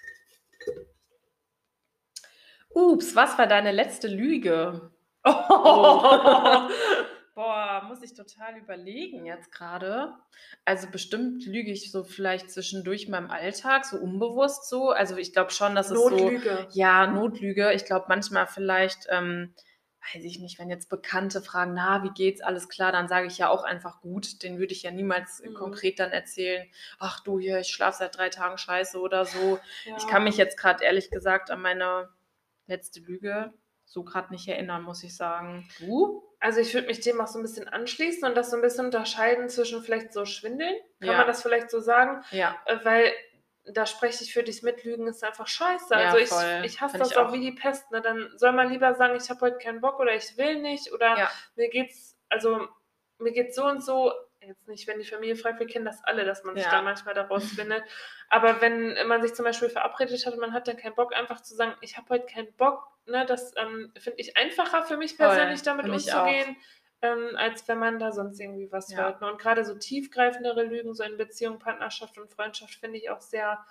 Ups, 2.69 3.15
was 3.15 3.37
war 3.37 3.47
deine 3.47 3.71
letzte 3.71 4.07
Lüge? 4.07 4.91
Oh. 5.23 6.69
Boah, 7.35 7.83
muss 7.87 8.01
ich 8.01 8.15
total 8.15 8.57
überlegen 8.57 9.25
jetzt 9.25 9.51
gerade. 9.51 10.13
Also 10.65 10.87
bestimmt 10.89 11.45
lüge 11.45 11.71
ich 11.71 11.91
so 11.91 12.03
vielleicht 12.03 12.49
zwischendurch 12.49 13.05
in 13.05 13.11
meinem 13.11 13.29
Alltag, 13.29 13.85
so 13.85 13.97
unbewusst 13.97 14.67
so. 14.69 14.89
Also 14.89 15.17
ich 15.17 15.33
glaube 15.33 15.51
schon, 15.51 15.75
dass 15.75 15.91
es 15.91 15.97
Notlüge. 15.97 16.67
so... 16.69 16.79
Ja, 16.79 17.05
Notlüge. 17.05 17.73
Ich 17.73 17.85
glaube 17.85 18.05
manchmal 18.09 18.47
vielleicht... 18.47 19.07
Ähm, 19.09 19.53
weiß 20.13 20.23
ich 20.23 20.39
nicht, 20.39 20.59
wenn 20.59 20.69
jetzt 20.69 20.89
Bekannte 20.89 21.41
fragen, 21.41 21.73
na, 21.73 22.03
wie 22.03 22.11
geht's, 22.11 22.41
alles 22.41 22.69
klar, 22.69 22.91
dann 22.91 23.07
sage 23.07 23.27
ich 23.27 23.37
ja 23.37 23.49
auch 23.49 23.63
einfach 23.63 24.01
gut. 24.01 24.43
Den 24.43 24.59
würde 24.59 24.73
ich 24.73 24.83
ja 24.83 24.91
niemals 24.91 25.41
mhm. 25.41 25.53
konkret 25.53 25.99
dann 25.99 26.11
erzählen, 26.11 26.67
ach 26.99 27.19
du 27.21 27.39
hier, 27.39 27.59
ich 27.59 27.69
schlafe 27.69 27.99
seit 27.99 28.17
drei 28.17 28.29
Tagen 28.29 28.57
scheiße 28.57 28.99
oder 28.99 29.25
so. 29.25 29.59
Ja. 29.85 29.97
Ich 29.97 30.07
kann 30.07 30.23
mich 30.23 30.37
jetzt 30.37 30.57
gerade 30.57 30.83
ehrlich 30.83 31.11
gesagt 31.11 31.51
an 31.51 31.61
meine 31.61 32.09
letzte 32.67 32.99
Lüge 32.99 33.53
so 33.87 34.03
gerade 34.03 34.33
nicht 34.33 34.47
erinnern, 34.47 34.83
muss 34.83 35.03
ich 35.03 35.15
sagen. 35.15 35.67
Du? 35.79 36.23
Also 36.39 36.59
ich 36.59 36.73
würde 36.73 36.87
mich 36.87 36.99
dem 36.99 37.19
auch 37.21 37.27
so 37.27 37.39
ein 37.39 37.41
bisschen 37.41 37.67
anschließen 37.67 38.27
und 38.27 38.35
das 38.35 38.51
so 38.51 38.57
ein 38.57 38.61
bisschen 38.61 38.85
unterscheiden 38.85 39.49
zwischen 39.49 39.81
vielleicht 39.81 40.13
so 40.13 40.25
Schwindeln, 40.25 40.75
kann 40.99 41.09
ja. 41.09 41.17
man 41.17 41.27
das 41.27 41.41
vielleicht 41.41 41.71
so 41.71 41.79
sagen? 41.79 42.23
Ja. 42.31 42.55
Äh, 42.65 42.77
weil 42.83 43.11
da 43.73 43.85
spreche 43.85 44.23
ich 44.23 44.33
für 44.33 44.43
dich 44.43 44.63
mit, 44.63 44.83
Lügen 44.83 45.07
ist 45.07 45.23
einfach 45.23 45.47
scheiße. 45.47 45.93
Ja, 45.93 46.09
also 46.11 46.17
ich, 46.17 46.29
voll. 46.29 46.61
ich 46.63 46.81
hasse 46.81 46.91
Find 46.91 47.01
das 47.01 47.11
ich 47.11 47.17
auch. 47.17 47.27
auch 47.27 47.33
wie 47.33 47.41
die 47.41 47.51
Pest. 47.51 47.91
Ne? 47.91 48.01
Dann 48.01 48.31
soll 48.35 48.53
man 48.53 48.69
lieber 48.69 48.93
sagen, 48.95 49.15
ich 49.15 49.29
habe 49.29 49.41
heute 49.41 49.57
keinen 49.57 49.81
Bock 49.81 49.99
oder 49.99 50.13
ich 50.15 50.37
will 50.37 50.61
nicht 50.61 50.91
oder 50.93 51.17
ja. 51.17 51.31
mir 51.55 51.69
geht's, 51.69 52.17
also 52.29 52.67
mir 53.19 53.31
geht's 53.31 53.55
so 53.55 53.65
und 53.65 53.83
so. 53.83 54.13
Jetzt 54.39 54.67
nicht, 54.67 54.87
wenn 54.87 54.99
die 54.99 55.05
Familie 55.05 55.35
fragt, 55.35 55.59
wir 55.59 55.67
kennen 55.67 55.85
das 55.85 56.03
alle, 56.03 56.23
dass 56.23 56.43
man 56.43 56.55
sich 56.55 56.63
ja. 56.63 56.71
da 56.71 56.81
manchmal 56.81 57.15
daraus 57.15 57.45
findet. 57.51 57.83
Aber 58.29 58.61
wenn 58.61 58.95
man 59.07 59.21
sich 59.21 59.33
zum 59.33 59.43
Beispiel 59.43 59.69
verabredet 59.69 60.25
hat 60.25 60.33
und 60.33 60.39
man 60.39 60.53
hat 60.53 60.67
dann 60.67 60.77
keinen 60.77 60.95
Bock, 60.95 61.15
einfach 61.15 61.41
zu 61.41 61.55
sagen, 61.55 61.73
ich 61.81 61.97
habe 61.97 62.07
heute 62.09 62.27
keinen 62.27 62.53
Bock, 62.53 62.87
ne, 63.07 63.25
das 63.25 63.53
ähm, 63.57 63.91
finde 63.97 64.19
ich 64.19 64.37
einfacher 64.37 64.83
für 64.83 64.95
mich 64.95 65.17
persönlich, 65.17 65.63
damit 65.63 65.87
für 65.87 65.91
umzugehen. 65.91 66.55
Auch 66.55 66.76
ähm, 67.01 67.35
als 67.35 67.67
wenn 67.67 67.79
man 67.79 67.99
da 67.99 68.11
sonst 68.11 68.39
irgendwie 68.39 68.71
was 68.71 68.91
ja. 68.91 68.99
hört. 68.99 69.21
Ne? 69.21 69.31
Und 69.31 69.39
gerade 69.39 69.63
so 69.65 69.75
tiefgreifendere 69.75 70.63
Lügen, 70.63 70.93
so 70.93 71.03
in 71.03 71.17
Beziehung, 71.17 71.59
Partnerschaft 71.59 72.17
und 72.17 72.31
Freundschaft, 72.31 72.75
finde 72.75 72.97
ich 72.97 73.09
auch 73.09 73.21
sehr 73.21 73.63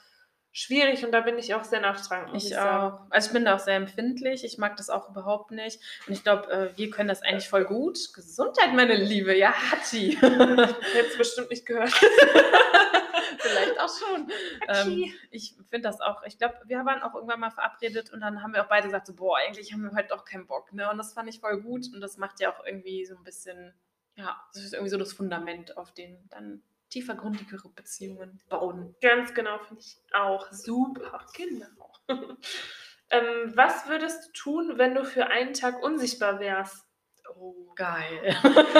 schwierig 0.52 1.04
und 1.04 1.12
da 1.12 1.20
bin 1.20 1.36
ich 1.38 1.54
auch 1.54 1.64
sehr 1.64 1.80
nachtragend. 1.80 2.34
Ich, 2.34 2.52
ich 2.52 2.58
auch. 2.58 3.00
Also 3.10 3.28
ich 3.28 3.32
bin 3.34 3.44
da 3.44 3.56
auch 3.56 3.60
sehr 3.60 3.76
empfindlich. 3.76 4.42
Ich 4.42 4.56
mag 4.56 4.76
das 4.76 4.88
auch 4.88 5.10
überhaupt 5.10 5.50
nicht. 5.50 5.80
Und 6.06 6.14
ich 6.14 6.22
glaube, 6.22 6.50
äh, 6.50 6.78
wir 6.78 6.88
können 6.90 7.08
das 7.08 7.22
eigentlich 7.22 7.48
voll 7.48 7.64
gut. 7.64 7.98
Gesundheit, 8.14 8.72
meine 8.72 8.94
Liebe. 8.94 9.36
Ja, 9.36 9.52
Hatschi. 9.52 10.18
Jetzt 10.94 11.18
bestimmt 11.18 11.50
nicht 11.50 11.66
gehört. 11.66 11.92
Vielleicht 13.38 13.80
auch 13.80 13.88
schon. 13.88 14.30
Ähm, 14.68 15.12
ich 15.30 15.54
finde 15.68 15.88
das 15.88 16.00
auch, 16.00 16.22
ich 16.24 16.38
glaube, 16.38 16.56
wir 16.64 16.84
waren 16.84 17.02
auch 17.02 17.14
irgendwann 17.14 17.40
mal 17.40 17.50
verabredet 17.50 18.12
und 18.12 18.20
dann 18.20 18.42
haben 18.42 18.52
wir 18.52 18.64
auch 18.64 18.68
beide 18.68 18.86
gesagt, 18.86 19.06
so, 19.06 19.14
boah, 19.14 19.38
eigentlich 19.38 19.72
haben 19.72 19.82
wir 19.82 19.92
heute 19.92 20.08
doch 20.08 20.24
keinen 20.24 20.46
Bock. 20.46 20.72
Ne? 20.72 20.90
Und 20.90 20.98
das 20.98 21.12
fand 21.12 21.28
ich 21.28 21.40
voll 21.40 21.60
gut 21.60 21.86
und 21.92 22.00
das 22.00 22.16
macht 22.16 22.40
ja 22.40 22.52
auch 22.52 22.64
irgendwie 22.64 23.04
so 23.04 23.16
ein 23.16 23.24
bisschen, 23.24 23.74
ja, 24.16 24.40
das 24.52 24.64
ist 24.64 24.74
irgendwie 24.74 24.90
so 24.90 24.98
das 24.98 25.12
Fundament, 25.12 25.76
auf 25.76 25.92
dem 25.92 26.28
dann 26.30 26.62
tiefergründigere 26.90 27.68
Beziehungen 27.70 28.40
bauen. 28.48 28.94
Ganz 29.00 29.34
genau, 29.34 29.58
finde 29.58 29.82
ich 29.82 29.98
auch. 30.12 30.50
Super. 30.52 31.26
Genau. 31.34 31.92
ähm, 33.10 33.52
was 33.54 33.88
würdest 33.88 34.28
du 34.28 34.32
tun, 34.32 34.72
wenn 34.76 34.94
du 34.94 35.04
für 35.04 35.26
einen 35.26 35.52
Tag 35.52 35.82
unsichtbar 35.82 36.38
wärst? 36.40 36.86
Oh, 37.34 37.72
geil. 37.74 38.36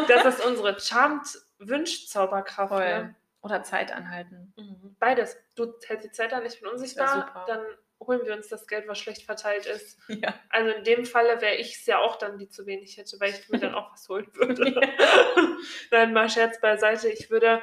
das 0.09 0.37
ist 0.37 0.47
unsere 0.47 0.79
Charmed-Wünsch-Zauberkraft. 0.79 2.73
Ne? 2.73 3.17
Oder 3.47 3.63
Zeit 3.63 3.93
anhalten. 3.93 4.53
Mhm. 4.57 4.97
Beides. 4.99 5.39
Du 5.55 5.73
hältst 5.87 6.05
die 6.05 6.11
Zeit 6.11 6.33
an, 6.33 6.45
ich 6.45 6.61
bin 6.61 6.69
unsichtbar, 6.69 7.45
dann 7.47 7.65
holen 8.01 8.27
wir 8.27 8.35
uns 8.35 8.49
das 8.49 8.67
Geld, 8.67 8.89
was 8.89 8.99
schlecht 8.99 9.23
verteilt 9.23 9.67
ist. 9.67 10.01
Ja. 10.09 10.35
Also 10.49 10.71
in 10.71 10.83
dem 10.83 11.05
Falle 11.05 11.41
wäre 11.41 11.55
ich 11.55 11.77
es 11.77 11.87
ja 11.87 11.99
auch 11.99 12.17
dann, 12.17 12.39
die 12.39 12.49
zu 12.49 12.67
wenig 12.67 12.97
hätte, 12.97 13.21
weil 13.21 13.31
ich 13.31 13.49
mir 13.49 13.61
dann 13.61 13.75
auch 13.77 13.93
was 13.93 14.09
holen 14.09 14.29
würde. 14.35 14.69
Ja. 14.69 15.57
Nein, 15.93 16.13
mal 16.13 16.29
Scherz 16.29 16.61
beiseite. 16.61 17.09
Ich 17.09 17.31
würde, 17.31 17.63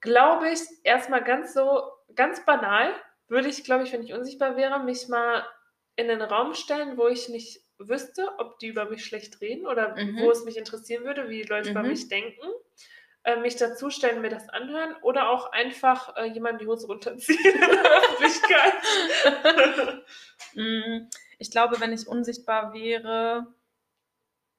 glaube 0.00 0.50
ich, 0.50 0.60
erstmal 0.84 1.24
ganz 1.24 1.52
so, 1.52 1.82
ganz 2.14 2.44
banal, 2.44 2.94
würde 3.26 3.48
ich, 3.48 3.64
glaube 3.64 3.82
ich, 3.82 3.92
wenn 3.92 4.04
ich 4.04 4.12
unsichtbar 4.12 4.56
wäre, 4.56 4.78
mich 4.84 5.08
mal 5.08 5.44
in 5.96 6.06
den 6.06 6.22
Raum 6.22 6.54
stellen, 6.54 6.96
wo 6.96 7.08
ich 7.08 7.28
nicht 7.28 7.60
wüsste, 7.78 8.28
ob 8.38 8.60
die 8.60 8.68
über 8.68 8.84
mich 8.84 9.04
schlecht 9.04 9.40
reden 9.40 9.66
oder 9.66 9.96
mhm. 9.96 10.20
wo 10.20 10.30
es 10.30 10.44
mich 10.44 10.56
interessieren 10.56 11.04
würde, 11.04 11.28
wie 11.28 11.42
Leute 11.42 11.70
mhm. 11.70 11.76
über 11.76 11.82
mich 11.82 12.06
denken 12.06 12.46
äh, 13.26 13.36
mich 13.40 13.56
dazustellen, 13.56 14.22
mir 14.22 14.30
das 14.30 14.48
anhören 14.48 14.94
oder 15.02 15.30
auch 15.30 15.50
einfach 15.50 16.16
äh, 16.16 16.26
jemand 16.26 16.60
die 16.60 16.66
Hose 16.68 16.86
runterziehen 16.86 17.44
in 17.44 17.60
der 17.60 17.92
Öffentlichkeit. 17.98 18.72
Mm, 20.54 21.08
ich 21.38 21.50
glaube, 21.50 21.80
wenn 21.80 21.92
ich 21.92 22.06
unsichtbar 22.08 22.72
wäre, 22.72 23.46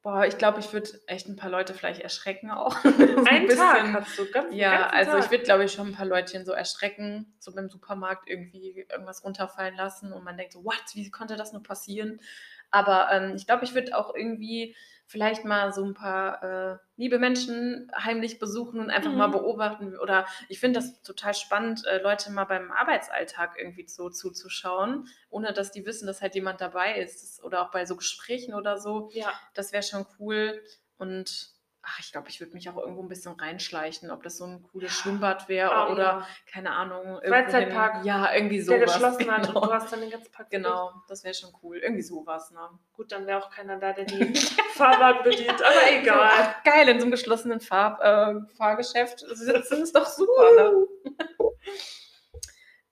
boah, 0.03 0.25
ich 0.25 0.37
glaube, 0.37 0.59
ich 0.59 0.71
würde 0.73 0.89
echt 1.07 1.27
ein 1.27 1.35
paar 1.35 1.49
Leute 1.49 1.73
vielleicht 1.73 2.01
erschrecken 2.01 2.51
auch. 2.51 2.75
so 2.83 2.89
Ein 2.89 3.25
ein 3.25 3.47
Tag 3.49 3.93
hast 3.93 4.19
du, 4.19 4.29
ganz, 4.29 4.53
Ja, 4.53 4.87
also 4.87 5.17
ich 5.17 5.23
Tag. 5.23 5.31
würde, 5.31 5.43
glaube 5.43 5.63
ich, 5.63 5.71
schon 5.71 5.87
ein 5.87 5.95
paar 5.95 6.05
Leutchen 6.05 6.45
so 6.45 6.51
erschrecken, 6.51 7.33
so 7.39 7.53
beim 7.55 7.69
Supermarkt 7.69 8.29
irgendwie 8.29 8.85
irgendwas 8.91 9.23
runterfallen 9.23 9.75
lassen 9.75 10.13
und 10.13 10.23
man 10.23 10.37
denkt 10.37 10.53
so, 10.53 10.63
what, 10.63 10.83
wie 10.93 11.09
konnte 11.09 11.35
das 11.35 11.51
nur 11.51 11.63
passieren? 11.63 12.21
Aber 12.69 13.09
ähm, 13.11 13.33
ich 13.35 13.47
glaube, 13.47 13.65
ich 13.65 13.73
würde 13.73 13.97
auch 13.97 14.13
irgendwie 14.13 14.75
vielleicht 15.07 15.45
mal 15.45 15.71
so 15.73 15.83
ein 15.85 15.93
paar 15.93 16.43
äh, 16.43 16.77
liebe 16.97 17.17
Menschen 17.17 17.89
heimlich 17.97 18.39
besuchen 18.39 18.79
und 18.79 18.89
einfach 18.91 19.13
mal 19.13 19.27
Mhm. 19.27 19.31
beobachten. 19.31 19.97
Oder 19.97 20.25
ich 20.49 20.59
finde 20.59 20.79
das 20.79 21.01
total 21.01 21.33
spannend, 21.33 21.85
äh, 21.87 22.01
Leute 22.01 22.31
mal 22.31 22.43
beim 22.45 22.71
Arbeitsalltag 22.71 23.55
irgendwie 23.57 23.87
so 23.87 24.09
zuzuschauen, 24.09 25.07
ohne 25.29 25.53
dass 25.53 25.71
die 25.71 25.85
wissen, 25.85 26.07
dass 26.07 26.21
halt 26.21 26.35
jemand 26.35 26.61
dabei 26.61 26.99
ist. 26.99 27.43
Oder 27.43 27.61
auch 27.63 27.71
bei 27.71 27.85
so 27.85 27.95
Gesprächen 27.95 28.53
oder 28.53 28.77
so. 28.77 29.09
Ja, 29.13 29.31
Das 29.53 29.71
wäre 29.71 29.83
schon 29.83 30.05
cool. 30.19 30.61
Und 30.97 31.56
ach, 31.89 31.99
ich 32.01 32.11
glaube, 32.11 32.27
ich 32.27 32.41
würde 32.41 32.53
mich 32.53 32.69
auch 32.69 32.75
irgendwo 32.75 33.01
ein 33.01 33.07
bisschen 33.07 33.33
reinschleichen, 33.39 34.11
ob 34.11 34.21
das 34.21 34.35
so 34.37 34.43
ein 34.45 34.61
cooles 34.61 34.91
Schwimmbad 34.91 35.47
wäre 35.47 35.71
Ah, 35.71 35.89
oder 35.89 36.03
ja. 36.03 36.27
keine 36.51 36.71
Ahnung. 36.71 37.21
Freizeitpark, 37.25 38.03
Ja, 38.03 38.33
irgendwie 38.33 38.57
der 38.57 38.65
sowas. 38.65 38.93
geschlossen 38.93 39.31
hat 39.31 39.47
und 39.47 39.53
Genau, 39.53 39.65
du 39.67 39.73
hast 39.73 39.93
dann 39.93 40.01
den 40.01 40.09
ganzen 40.09 40.31
Park. 40.31 40.49
genau 40.49 40.91
das 41.07 41.23
wäre 41.23 41.33
schon 41.33 41.51
cool. 41.63 41.77
Irgendwie 41.77 42.01
sowas, 42.01 42.51
ne? 42.51 42.59
Gut, 42.93 43.11
dann 43.13 43.25
wäre 43.25 43.41
auch 43.41 43.49
keiner 43.49 43.77
da, 43.79 43.93
der 43.93 44.03
die 44.03 44.33
Fahrbahn 44.73 45.23
bedient, 45.23 45.63
aber 45.63 45.91
egal. 45.91 46.29
So, 46.29 46.41
ach, 46.43 46.63
geil, 46.63 46.89
in 46.89 46.99
so 46.99 47.05
einem 47.05 47.11
geschlossenen 47.11 47.61
Farb, 47.61 48.01
äh, 48.01 48.53
Fahrgeschäft 48.57 49.19
sitzen 49.19 49.83
ist 49.83 49.95
doch 49.95 50.07
super, 50.07 50.51
ne? 50.55 50.87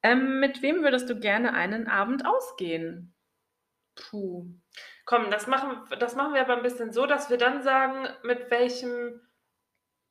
ähm, 0.04 0.40
mit 0.40 0.62
wem 0.62 0.84
würdest 0.84 1.10
du 1.10 1.20
gerne 1.20 1.54
einen 1.54 1.88
Abend 1.88 2.26
ausgehen? 2.26 3.14
Puh. 3.96 4.46
Komm, 5.06 5.30
das 5.30 5.48
machen, 5.48 5.88
das 6.00 6.16
machen 6.16 6.34
wir 6.34 6.42
aber 6.42 6.58
ein 6.58 6.64
bisschen 6.64 6.92
so, 6.92 7.06
dass 7.06 7.30
wir 7.30 7.38
dann 7.38 7.62
sagen, 7.62 8.08
mit 8.24 8.50
welchem 8.50 9.22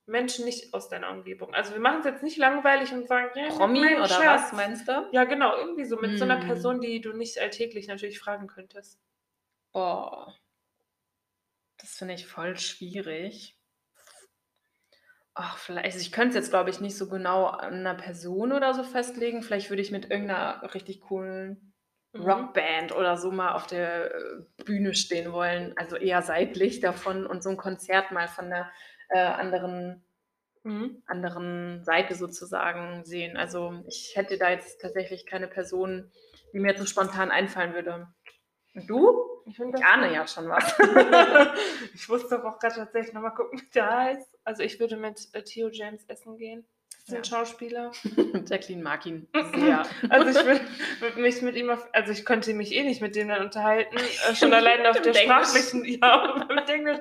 Menschen 0.06 0.44
nicht 0.44 0.72
aus 0.74 0.88
deiner 0.88 1.10
Umgebung. 1.10 1.54
Also 1.54 1.72
wir 1.72 1.80
machen 1.80 2.00
es 2.00 2.04
jetzt 2.06 2.22
nicht 2.22 2.36
langweilig 2.36 2.92
und 2.92 3.08
sagen, 3.08 3.30
ja, 3.34 3.48
Promi 3.48 3.96
oder 3.96 4.06
Schatz. 4.08 4.22
was 4.24 4.52
meinst 4.52 4.86
du? 4.88 5.08
Ja, 5.12 5.24
genau, 5.24 5.56
irgendwie 5.56 5.84
so 5.84 5.96
mit 5.96 6.18
so 6.18 6.24
einer 6.24 6.40
Hm. 6.40 6.46
Person, 6.46 6.80
die 6.80 7.00
du 7.00 7.12
nicht 7.12 7.38
alltäglich 7.38 7.88
natürlich 7.88 8.18
fragen 8.20 8.46
könntest. 8.46 9.00
Boah. 9.72 10.34
Das 11.76 11.96
finde 11.96 12.14
ich 12.14 12.26
voll 12.26 12.58
schwierig. 12.58 13.56
Ach, 15.34 15.58
vielleicht, 15.58 15.86
also 15.86 15.98
ich 15.98 16.12
könnte 16.12 16.30
es 16.30 16.44
jetzt, 16.44 16.50
glaube 16.50 16.70
ich, 16.70 16.80
nicht 16.80 16.96
so 16.96 17.08
genau 17.08 17.46
an 17.46 17.74
einer 17.74 17.94
Person 17.94 18.52
oder 18.52 18.72
so 18.72 18.84
festlegen. 18.84 19.42
Vielleicht 19.42 19.68
würde 19.68 19.82
ich 19.82 19.90
mit 19.90 20.10
irgendeiner 20.10 20.74
richtig 20.74 21.00
coolen. 21.00 21.73
Rockband 22.14 22.94
oder 22.94 23.16
so 23.16 23.30
mal 23.30 23.52
auf 23.52 23.66
der 23.66 24.14
äh, 24.14 24.20
Bühne 24.64 24.94
stehen 24.94 25.32
wollen. 25.32 25.74
Also 25.76 25.96
eher 25.96 26.22
seitlich 26.22 26.80
davon 26.80 27.26
und 27.26 27.42
so 27.42 27.50
ein 27.50 27.56
Konzert 27.56 28.12
mal 28.12 28.28
von 28.28 28.50
der 28.50 28.70
äh, 29.10 29.18
anderen, 29.18 30.04
Mhm. 30.66 31.02
anderen 31.06 31.84
Seite 31.84 32.14
sozusagen 32.14 33.04
sehen. 33.04 33.36
Also 33.36 33.84
ich 33.86 34.12
hätte 34.16 34.38
da 34.38 34.48
jetzt 34.48 34.80
tatsächlich 34.80 35.26
keine 35.26 35.46
Person, 35.46 36.10
die 36.54 36.58
mir 36.58 36.68
jetzt 36.70 36.80
so 36.80 36.86
spontan 36.86 37.30
einfallen 37.30 37.74
würde. 37.74 38.08
Und 38.74 38.88
du? 38.88 39.42
Ich, 39.46 39.58
Ich 39.60 39.84
ahne 39.84 40.12
ja 40.12 40.26
schon 40.26 40.48
was. 40.48 40.74
ich 41.94 42.08
wusste 42.08 42.36
doch 42.38 42.44
auch 42.44 42.58
gerade 42.58 42.76
tatsächlich 42.76 43.12
nochmal 43.12 43.34
gucken, 43.34 43.60
wie 43.60 43.70
der 43.74 43.90
heißt. 43.90 44.38
Also 44.44 44.62
ich 44.62 44.80
würde 44.80 44.96
mit 44.96 45.28
äh, 45.34 45.42
Theo 45.42 45.68
James 45.70 46.02
essen 46.08 46.38
gehen. 46.38 46.66
Das 47.06 47.08
ist 47.08 47.14
ein 47.14 47.16
Ja. 47.16 47.24
Schauspieler. 47.24 47.92
Jacqueline 48.48 48.82
mag 48.82 49.04
ihn 49.04 49.28
sehr. 49.54 49.82
Also 50.08 50.28
ich 50.40 50.46
würde 50.46 50.60
würd 51.00 51.16
mich 51.18 51.42
mit 51.42 51.54
ihm 51.56 51.68
auf, 51.70 51.86
also 51.92 52.12
ich 52.12 52.24
könnte 52.24 52.54
mich 52.54 52.72
eh 52.72 52.82
nicht 52.82 53.02
mit 53.02 53.14
dem 53.14 53.28
dann 53.28 53.42
unterhalten, 53.44 53.96
äh, 53.96 54.34
schon 54.34 54.52
alleine 54.54 54.88
auf 54.90 55.00
der 55.02 55.14
Englisch. 55.14 55.22
sprachlichen, 55.24 55.84
ja, 55.84 56.46
mit 56.48 56.68
Englisch. 56.70 56.98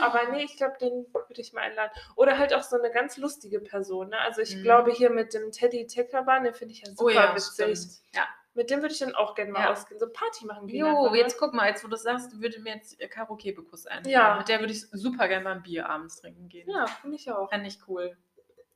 Aber 0.00 0.30
nee, 0.32 0.42
ich 0.44 0.56
glaube, 0.56 0.74
den 0.80 1.06
würde 1.12 1.40
ich 1.40 1.52
mal 1.52 1.60
einladen. 1.62 1.92
Oder 2.16 2.38
halt 2.38 2.54
auch 2.54 2.62
so 2.64 2.76
eine 2.76 2.90
ganz 2.90 3.16
lustige 3.18 3.60
Person. 3.60 4.08
Ne? 4.10 4.18
Also 4.18 4.40
ich 4.42 4.56
Mhm. 4.56 4.62
glaube 4.62 4.90
hier 4.92 5.10
mit 5.10 5.32
dem 5.32 5.52
Teddy 5.52 5.86
Teckerban, 5.86 6.42
den 6.44 6.54
finde 6.54 6.74
ich 6.74 6.80
ja 6.80 6.88
super 6.90 7.04
Oh 7.04 7.08
ja, 7.10 7.34
witzig. 7.34 7.52
stimmt. 7.78 8.14
Ja. 8.16 8.26
Mit 8.54 8.70
dem 8.70 8.80
würde 8.80 8.94
ich 8.94 8.98
dann 9.00 9.14
auch 9.14 9.34
gerne 9.34 9.52
mal 9.52 9.60
Ja. 9.64 9.70
ausgehen, 9.72 10.00
so 10.00 10.08
Party 10.08 10.46
machen 10.46 10.66
gehen. 10.66 10.80
Jo, 10.80 10.86
einfach, 10.88 11.12
ne? 11.12 11.18
jetzt 11.18 11.38
guck 11.38 11.52
mal, 11.52 11.68
jetzt 11.68 11.84
wo 11.84 11.88
du 11.88 11.92
das 11.92 12.02
sagst, 12.04 12.40
würde 12.40 12.58
mir 12.60 12.74
jetzt 12.74 12.98
äh, 13.00 13.06
Caro 13.06 13.36
Kebekus 13.36 13.86
einfallen. 13.86 14.08
Ja. 14.12 14.38
Mit 14.38 14.48
der 14.48 14.60
würde 14.60 14.72
ich 14.72 14.80
super 14.90 15.28
gerne 15.28 15.44
mal 15.44 15.52
ein 15.52 15.62
Bier 15.62 15.88
abends 15.88 16.20
trinken 16.20 16.48
gehen. 16.48 16.68
Ja, 16.70 16.86
finde 16.86 17.16
ich 17.16 17.30
auch. 17.30 17.50
Fände 17.50 17.68
ich 17.68 17.78
cool. 17.86 18.16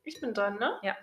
Ich 0.04 0.21
bin 0.21 0.35
dran, 0.35 0.59
ne? 0.59 0.78
Ja. 0.83 0.97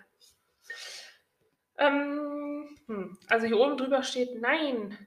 Ähm, 1.77 2.77
hm. 2.87 3.17
Also 3.27 3.45
hier 3.47 3.57
oben 3.59 3.77
drüber 3.77 4.03
steht 4.03 4.41
Nein. 4.41 4.97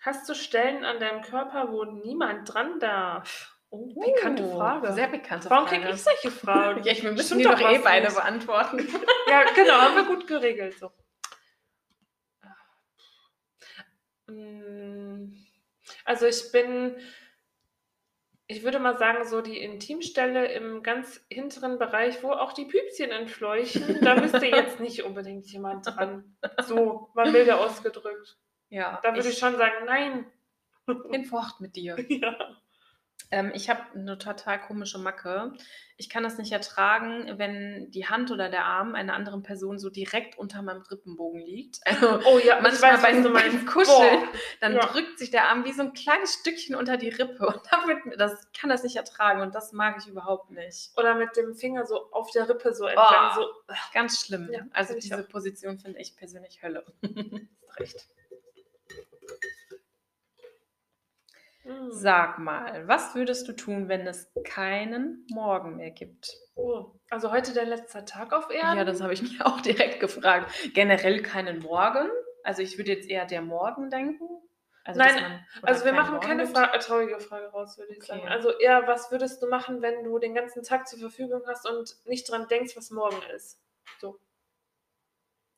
Hast 0.00 0.28
du 0.28 0.34
Stellen 0.34 0.84
an 0.84 1.00
deinem 1.00 1.22
Körper, 1.22 1.70
wo 1.72 1.84
niemand 1.84 2.52
dran 2.52 2.78
darf? 2.80 3.56
Oh, 3.70 3.88
pikante 4.00 4.44
Oh, 4.44 4.58
Frage. 4.58 4.92
Sehr 4.92 5.08
bekannte 5.08 5.50
Warum 5.50 5.66
Frage. 5.66 5.80
kriege 5.82 5.94
ich 5.94 6.02
solche 6.02 6.30
Fragen? 6.30 6.82
ja, 6.84 6.92
ich, 6.92 7.02
wir 7.02 7.12
müssen 7.12 7.38
die 7.38 7.44
doch 7.44 7.58
eh 7.58 7.78
beide 7.78 8.06
nicht. 8.06 8.16
beantworten. 8.16 8.78
Ja, 9.26 9.42
genau, 9.54 9.74
haben 9.80 9.96
wir 9.96 10.04
gut 10.04 10.26
geregelt. 10.26 10.78
So. 10.78 10.92
Mm, 14.26 15.34
Also 16.04 16.26
ich 16.26 16.52
bin, 16.52 16.96
ich 18.46 18.62
würde 18.62 18.78
mal 18.78 18.98
sagen, 18.98 19.26
so 19.26 19.40
die 19.40 19.58
Intimstelle 19.58 20.52
im 20.52 20.82
ganz 20.82 21.24
hinteren 21.30 21.78
Bereich, 21.78 22.22
wo 22.22 22.30
auch 22.30 22.52
die 22.52 22.66
Püpschen 22.66 23.10
entfleuchen, 23.10 24.00
da 24.02 24.16
müsste 24.16 24.46
jetzt 24.46 24.80
nicht 24.80 25.02
unbedingt 25.02 25.46
jemand 25.46 25.86
dran. 25.86 26.36
So, 26.62 27.10
mal 27.14 27.30
milder 27.30 27.60
ausgedrückt. 27.60 28.36
Ja, 28.68 29.00
Da 29.02 29.14
würde 29.14 29.28
ich 29.28 29.38
schon 29.38 29.56
sagen, 29.56 29.86
nein. 29.86 30.26
bin 31.10 31.24
fort 31.24 31.60
mit 31.60 31.76
dir. 31.76 31.96
Ja. 32.08 32.60
Ähm, 33.30 33.52
ich 33.54 33.70
habe 33.70 33.80
eine 33.94 34.18
total 34.18 34.60
komische 34.60 34.98
Macke. 34.98 35.52
Ich 35.96 36.10
kann 36.10 36.22
das 36.24 36.38
nicht 36.38 36.52
ertragen, 36.52 37.38
wenn 37.38 37.90
die 37.90 38.06
Hand 38.06 38.30
oder 38.30 38.48
der 38.48 38.64
Arm 38.64 38.94
einer 38.94 39.14
anderen 39.14 39.42
Person 39.42 39.78
so 39.78 39.90
direkt 39.90 40.36
unter 40.36 40.60
meinem 40.60 40.82
Rippenbogen 40.82 41.40
liegt. 41.40 41.78
Also 41.86 42.20
Oh 42.26 42.38
ja, 42.38 42.60
manchmal 42.60 43.00
weiß, 43.02 43.22
du 43.22 43.32
beim 43.32 43.52
meinst. 43.52 43.66
Kuscheln, 43.66 44.20
Boah. 44.20 44.28
dann 44.60 44.74
Ja. 44.74 44.86
drückt 44.86 45.18
sich 45.18 45.30
der 45.30 45.48
Arm 45.48 45.64
wie 45.64 45.72
so 45.72 45.82
ein 45.82 45.92
kleines 45.94 46.34
Stückchen 46.34 46.74
unter 46.74 46.96
die 46.96 47.08
Rippe. 47.08 47.46
Und 47.46 47.60
da 47.70 47.86
wird 47.86 48.04
mir, 48.06 48.16
das 48.16 48.46
kann 48.58 48.70
das 48.70 48.82
nicht 48.82 48.96
ertragen 48.96 49.40
und 49.40 49.54
das 49.54 49.72
mag 49.72 49.96
ich 50.00 50.06
überhaupt 50.08 50.50
nicht. 50.50 50.90
Oder 50.96 51.14
mit 51.14 51.36
dem 51.36 51.54
Finger 51.54 51.86
so 51.86 52.10
auf 52.12 52.30
der 52.32 52.48
Rippe 52.48 52.74
so 52.74 52.86
entlang. 52.86 53.32
Oh. 53.38 53.40
So, 53.42 53.74
Ganz 53.92 54.20
schlimm. 54.24 54.50
Ja, 54.52 54.60
also 54.72 54.94
diese 54.94 55.18
auch. 55.20 55.28
Position 55.28 55.78
finde 55.78 56.00
ich 56.00 56.16
persönlich 56.16 56.60
Hölle. 56.62 56.84
Recht. 57.78 58.06
Sag 61.88 62.38
mal, 62.38 62.86
was 62.88 63.14
würdest 63.14 63.48
du 63.48 63.52
tun, 63.52 63.88
wenn 63.88 64.06
es 64.06 64.30
keinen 64.44 65.26
Morgen 65.30 65.76
mehr 65.76 65.90
gibt? 65.90 66.30
Oh, 66.56 66.92
also 67.10 67.30
heute 67.32 67.54
dein 67.54 67.68
letzter 67.68 68.04
Tag 68.04 68.32
auf 68.32 68.50
Erden? 68.50 68.76
Ja, 68.76 68.84
das 68.84 69.00
habe 69.00 69.14
ich 69.14 69.22
mir 69.38 69.46
auch 69.46 69.60
direkt 69.60 70.00
gefragt. 70.00 70.52
Generell 70.74 71.22
keinen 71.22 71.60
Morgen. 71.60 72.08
Also 72.42 72.60
ich 72.62 72.76
würde 72.76 72.92
jetzt 72.92 73.08
eher 73.08 73.24
der 73.24 73.40
Morgen 73.40 73.88
denken. 73.88 74.28
Also, 74.84 75.00
Nein, 75.00 75.14
man- 75.14 75.40
Also 75.62 75.86
wir 75.86 75.94
machen 75.94 76.14
Morgen 76.16 76.26
keine. 76.26 76.46
Fra 76.46 76.74
äh, 76.74 76.78
traurige 76.78 77.18
Frage 77.18 77.46
raus, 77.46 77.78
würde 77.78 77.92
ich 77.92 77.98
Okay. 77.98 78.06
sagen. 78.08 78.28
Also 78.28 78.50
eher, 78.58 78.86
was 78.86 79.10
würdest 79.10 79.42
du 79.42 79.46
machen, 79.48 79.80
wenn 79.80 80.04
du 80.04 80.18
den 80.18 80.34
ganzen 80.34 80.62
Tag 80.62 80.86
zur 80.86 80.98
Verfügung 80.98 81.42
hast 81.46 81.66
und 81.66 81.96
nicht 82.04 82.30
dran 82.30 82.46
denkst, 82.48 82.76
was 82.76 82.90
morgen 82.90 83.16
ist? 83.34 83.58
So. 84.00 84.18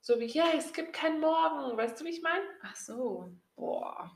So 0.00 0.20
wie, 0.20 0.26
ja, 0.26 0.44
es 0.56 0.72
gibt 0.72 0.92
keinen 0.92 1.20
Morgen. 1.20 1.76
Weißt 1.76 2.00
du, 2.00 2.04
wie 2.04 2.10
ich 2.10 2.22
meine? 2.22 2.44
Ach 2.62 2.76
so. 2.76 3.28
Boah. 3.56 4.12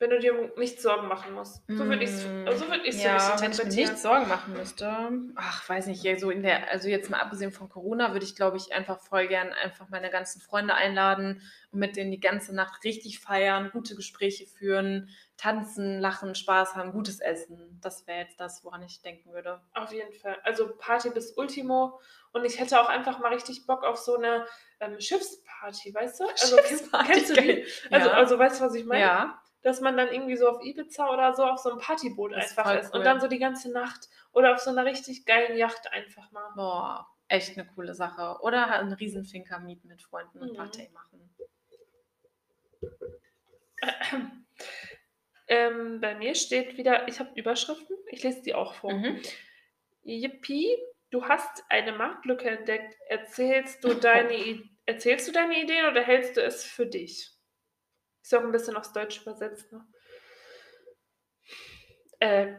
Wenn 0.00 0.10
du 0.10 0.18
dir 0.18 0.52
nicht 0.56 0.80
Sorgen 0.80 1.08
machen 1.08 1.34
musst. 1.34 1.62
So 1.68 1.84
würde 1.86 2.02
ich 2.04 2.10
es 2.10 2.24
Mm, 2.24 2.46
so 2.56 2.68
würd 2.68 2.86
ich's 2.86 2.96
für 3.02 3.08
ja, 3.08 3.14
mich 3.14 3.22
wenn 3.22 3.34
ich 3.34 3.40
mir 3.40 3.44
interpretieren. 3.46 3.90
nicht 3.90 3.98
Sorgen 4.02 4.28
machen 4.28 4.52
müsste, 4.54 5.10
ach, 5.36 5.68
weiß 5.68 5.86
nicht, 5.88 6.20
so 6.20 6.30
in 6.30 6.42
der, 6.42 6.70
also 6.70 6.88
jetzt 6.88 7.10
mal 7.10 7.20
abgesehen 7.20 7.52
von 7.52 7.68
Corona, 7.68 8.12
würde 8.14 8.24
ich, 8.24 8.34
glaube 8.34 8.56
ich, 8.56 8.72
einfach 8.72 8.98
voll 8.98 9.28
gern 9.28 9.52
einfach 9.52 9.90
meine 9.90 10.08
ganzen 10.10 10.40
Freunde 10.40 10.72
einladen 10.74 11.42
und 11.70 11.78
mit 11.80 11.96
denen 11.96 12.10
die 12.10 12.18
ganze 12.18 12.54
Nacht 12.54 12.82
richtig 12.82 13.20
feiern, 13.20 13.70
gute 13.72 13.94
Gespräche 13.94 14.46
führen, 14.46 15.10
tanzen, 15.36 16.00
lachen, 16.00 16.34
Spaß 16.34 16.76
haben, 16.76 16.92
gutes 16.92 17.20
Essen. 17.20 17.78
Das 17.82 18.06
wäre 18.06 18.20
jetzt 18.20 18.40
das, 18.40 18.64
woran 18.64 18.82
ich 18.82 19.02
denken 19.02 19.32
würde. 19.32 19.60
Auf 19.74 19.92
jeden 19.92 20.14
Fall. 20.14 20.38
Also 20.44 20.74
Party 20.78 21.10
bis 21.10 21.32
Ultimo. 21.36 22.00
Und 22.32 22.44
ich 22.46 22.58
hätte 22.58 22.80
auch 22.80 22.88
einfach 22.88 23.18
mal 23.18 23.32
richtig 23.34 23.66
Bock 23.66 23.84
auf 23.84 23.98
so 23.98 24.16
eine 24.16 24.46
ähm, 24.80 24.98
Schiffsparty, 24.98 25.92
weißt 25.94 26.20
du? 26.20 26.24
Also 26.24 26.56
kennst, 26.56 26.68
Schiffsparty, 26.70 27.12
kennst 27.12 27.30
du 27.30 27.34
die? 27.34 27.64
Also, 27.90 28.08
Ja. 28.08 28.14
also 28.14 28.38
weißt 28.38 28.60
du, 28.60 28.64
was 28.64 28.74
ich 28.74 28.84
meine? 28.86 29.00
Ja, 29.02 29.42
dass 29.62 29.80
man 29.80 29.96
dann 29.96 30.08
irgendwie 30.08 30.36
so 30.36 30.48
auf 30.48 30.62
Ibiza 30.64 31.12
oder 31.12 31.34
so 31.34 31.44
auf 31.44 31.58
so 31.58 31.70
einem 31.70 31.80
Partyboot 31.80 32.32
Das 32.32 32.46
ist 32.52 32.58
einfach 32.58 32.70
voll 32.70 32.80
ist 32.80 32.90
cool. 32.92 32.98
und 33.00 33.04
dann 33.06 33.20
so 33.20 33.28
die 33.28 33.38
ganze 33.38 33.70
Nacht 33.70 34.08
oder 34.32 34.52
auf 34.54 34.58
so 34.60 34.70
einer 34.70 34.84
richtig 34.84 35.26
geilen 35.26 35.56
Yacht 35.56 35.92
einfach 35.92 36.30
mal. 36.32 36.50
boah, 36.56 37.06
echt 37.28 37.56
eine 37.58 37.66
coole 37.66 37.94
Sache. 37.94 38.38
Oder 38.42 38.66
halt 38.70 38.80
einen 38.82 38.92
Riesenfinker 38.92 39.58
mieten 39.60 39.88
mit 39.88 40.02
Freunden 40.02 40.38
und 40.40 40.52
Mhm. 40.52 40.56
Party 40.56 40.88
machen. 40.92 41.34
Ähm, 45.52 46.00
bei 46.00 46.14
mir 46.14 46.36
steht 46.36 46.76
wieder, 46.76 47.08
ich 47.08 47.18
habe 47.18 47.30
Überschriften, 47.34 47.96
ich 48.10 48.22
lese 48.22 48.40
die 48.42 48.54
auch 48.54 48.74
vor. 48.74 48.92
Mhm. 48.92 49.20
Yippie, 50.04 50.76
du 51.10 51.24
hast 51.26 51.64
eine 51.68 51.90
Marktlücke 51.90 52.48
entdeckt. 52.48 52.96
Erzählst 53.08 53.82
du 53.82 53.94
deine, 53.94 54.62
erzählst 54.86 55.26
du 55.26 55.32
deine 55.32 55.60
Ideen 55.60 55.86
oder 55.86 56.02
hältst 56.02 56.36
du 56.36 56.40
es 56.44 56.62
für 56.62 56.86
dich? 56.86 57.32
Ist 58.22 58.32
ja 58.32 58.38
auch 58.40 58.44
ein 58.44 58.52
bisschen 58.52 58.76
aufs 58.76 58.92
Deutsch 58.92 59.22
übersetzt, 59.22 59.72
ne? 59.72 59.86
Äh, 62.18 62.54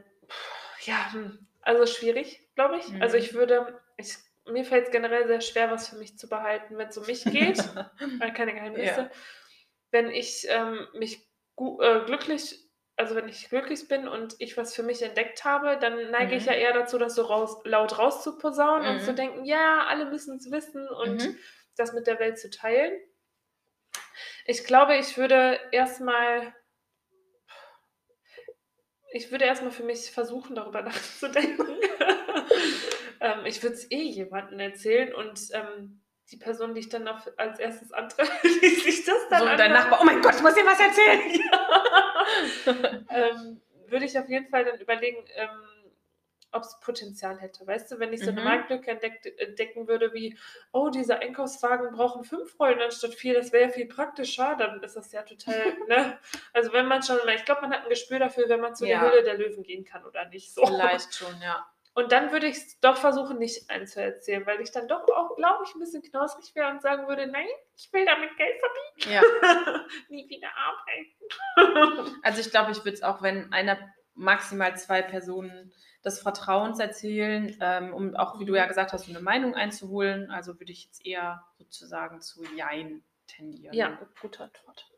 ja, 0.86 1.14
hm, 1.14 1.48
also 1.62 1.86
schwierig, 1.86 2.50
glaube 2.56 2.78
ich. 2.78 2.88
Mhm. 2.88 3.02
Also 3.02 3.18
ich 3.18 3.34
würde, 3.34 3.80
ich, 3.98 4.16
mir 4.46 4.66
fällt 4.66 4.86
es 4.88 4.92
generell 4.92 5.28
sehr 5.28 5.42
schwer, 5.42 5.72
was 5.72 5.90
für 5.90 5.98
mich 5.98 6.18
zu 6.18 6.28
behalten, 6.30 6.78
wenn 6.78 6.88
es 6.90 6.98
um 6.98 7.06
mich 7.06 7.30
geht. 7.30 7.58
Weil 8.20 8.34
keine 8.34 8.54
Geheimnisse. 8.54 9.02
Ja. 9.02 9.12
Wenn 9.92 10.10
ich 10.10 10.46
ähm, 10.50 10.88
mich 10.94 11.28
äh, 11.58 12.06
glücklich, 12.06 12.60
also 12.96 13.16
wenn 13.16 13.28
ich 13.30 13.50
glücklich 13.50 13.88
bin 13.88 14.08
und 14.08 14.36
ich 14.40 14.58
was 14.58 14.76
für 14.76 14.84
mich 14.84 15.02
entdeckt 15.02 15.44
habe, 15.46 15.78
dann 15.78 16.12
neige 16.12 16.36
ich 16.36 16.46
Mhm. 16.46 16.48
ja 16.48 16.54
eher 16.54 16.74
dazu, 16.74 16.98
das 16.98 17.16
so 17.16 17.24
raus, 17.24 17.62
laut 17.66 17.98
rauszuposaunen 17.98 18.88
und 18.88 19.02
Mhm. 19.02 19.06
zu 19.06 19.14
denken, 19.14 19.46
ja, 19.46 19.86
alle 19.88 20.06
müssen 20.06 20.38
es 20.38 20.50
wissen 20.52 20.88
und 20.88 21.22
Mhm. 21.22 21.38
das 21.76 21.94
mit 21.94 22.08
der 22.08 22.20
Welt 22.20 22.40
zu 22.40 22.50
teilen. 22.50 23.00
Ich 24.52 24.66
glaube, 24.66 24.98
ich 24.98 25.18
würde 25.18 25.58
erstmal, 25.72 26.54
ich 29.14 29.32
würde 29.32 29.46
erstmal 29.46 29.72
für 29.72 29.84
mich 29.84 30.12
versuchen, 30.12 30.56
darüber 30.56 30.82
nachzudenken. 30.90 31.80
ähm, 33.22 33.46
ich 33.46 33.64
würde 33.64 33.76
es 33.76 33.90
eh 33.90 34.04
jemandem 34.04 34.60
erzählen 34.60 35.16
und 35.16 35.40
ähm, 35.54 36.02
die 36.32 36.36
Person, 36.36 36.74
die 36.74 36.82
ich 36.82 36.90
dann 36.90 37.08
auf, 37.08 37.32
als 37.38 37.60
erstes 37.60 37.94
antreffe, 37.94 38.46
die 38.62 38.76
sich 38.76 39.06
das 39.06 39.30
dann 39.30 39.40
So, 39.40 39.46
dein 39.46 39.72
Nachbar, 39.72 40.00
oh 40.02 40.04
mein 40.04 40.22
Gott, 40.22 40.36
ich 40.36 40.42
muss 40.42 40.54
dir 40.54 40.66
was 40.66 40.82
erzählen. 40.82 41.22
ähm, 43.10 43.62
würde 43.88 44.06
ich 44.06 44.20
auf 44.20 44.28
jeden 44.28 44.50
Fall 44.50 44.66
dann 44.66 44.82
überlegen, 44.82 45.24
ähm, 45.36 45.50
ob 46.54 46.64
es 46.64 46.80
Potenzial 46.80 47.38
hätte. 47.40 47.66
Weißt 47.66 47.92
du, 47.92 48.00
wenn 48.00 48.14
ich 48.14 48.22
so 48.22 48.30
eine 48.32 48.42
Mhm. 48.42 48.46
Marktlücke 48.48 48.92
entdeckt, 48.92 49.26
entdecken 49.40 49.88
würde, 49.88 50.14
wie, 50.14 50.38
oh, 50.72 50.90
diese 50.90 51.20
Einkaufswagen 51.20 51.92
brauchen 51.92 52.24
fünf 52.24 52.60
Rollen 52.60 52.80
anstatt 52.82 53.14
vier, 53.14 53.34
das 53.34 53.52
wäre 53.52 53.64
ja 53.66 53.70
viel 53.70 53.88
praktischer, 53.88 54.56
dann 54.58 54.82
ist 54.84 54.96
das 54.96 55.12
ja 55.12 55.22
total, 55.24 55.54
ne? 55.88 56.20
Also 56.54 56.74
wenn 56.74 56.88
man 56.88 57.04
schon, 57.04 57.18
ich 57.36 57.46
glaube, 57.46 57.62
man 57.62 57.72
hat 57.74 57.84
ein 57.84 57.90
Gespür 57.90 58.20
dafür, 58.20 58.50
wenn 58.50 58.60
man 58.62 58.76
zu 58.76 58.86
Ja. 58.86 59.00
der 59.02 59.12
Höhle 59.12 59.24
der 59.24 59.38
Löwen 59.38 59.64
gehen 59.64 59.86
kann 59.86 60.06
oder 60.06 60.26
nicht. 60.30 60.54
So. 60.54 60.66
Vielleicht 60.66 61.16
schon, 61.16 61.40
ja. 61.42 61.66
Und 61.94 62.14
dann 62.14 62.32
würde 62.32 62.48
ich 62.48 62.56
es 62.56 62.80
doch 62.80 62.96
versuchen, 62.96 63.38
nicht 63.38 63.70
einzuerzählen, 63.70 64.46
weil 64.46 64.62
ich 64.62 64.72
dann 64.72 64.88
doch 64.88 65.04
auch, 65.10 65.36
glaube 65.36 65.66
ich, 65.68 65.76
ein 65.76 65.80
bisschen 65.80 66.02
knausrig 66.02 66.56
wäre 66.56 66.70
und 66.70 66.82
sagen 66.82 67.06
würde, 67.08 67.28
nein, 67.28 67.46
ich 67.76 67.92
will 67.92 68.06
damit 68.06 68.30
Geld 68.38 68.62
ja. 69.00 69.22
verdienen, 69.22 69.86
nie 70.10 70.30
wieder 70.30 70.48
arbeiten. 70.56 72.18
Also 72.24 72.40
ich 72.40 72.50
glaube, 72.50 72.72
ich 72.72 72.80
würde 72.80 72.94
es 72.94 73.04
auch, 73.04 73.22
wenn 73.22 73.52
einer 73.52 73.78
maximal 74.14 74.76
zwei 74.78 75.02
Personen 75.02 75.74
des 76.04 76.20
Vertrauens 76.20 76.80
erzählen, 76.80 77.56
ähm, 77.62 77.94
um 77.94 78.16
auch, 78.16 78.40
wie 78.40 78.46
du 78.46 78.56
ja 78.56 78.66
gesagt 78.66 78.94
hast, 78.94 79.08
eine 79.10 79.22
Meinung 79.22 79.56
einzuholen. 79.56 80.32
Also 80.32 80.60
würde 80.60 80.72
ich 80.72 80.86
jetzt 80.86 81.06
eher 81.06 81.44
sozusagen 81.58 82.22
zu 82.22 82.44
Jein 82.56 83.04
tendieren. 83.28 83.74
ja, 83.74 84.00
gute 84.22 84.44
Antwort. 84.44 84.92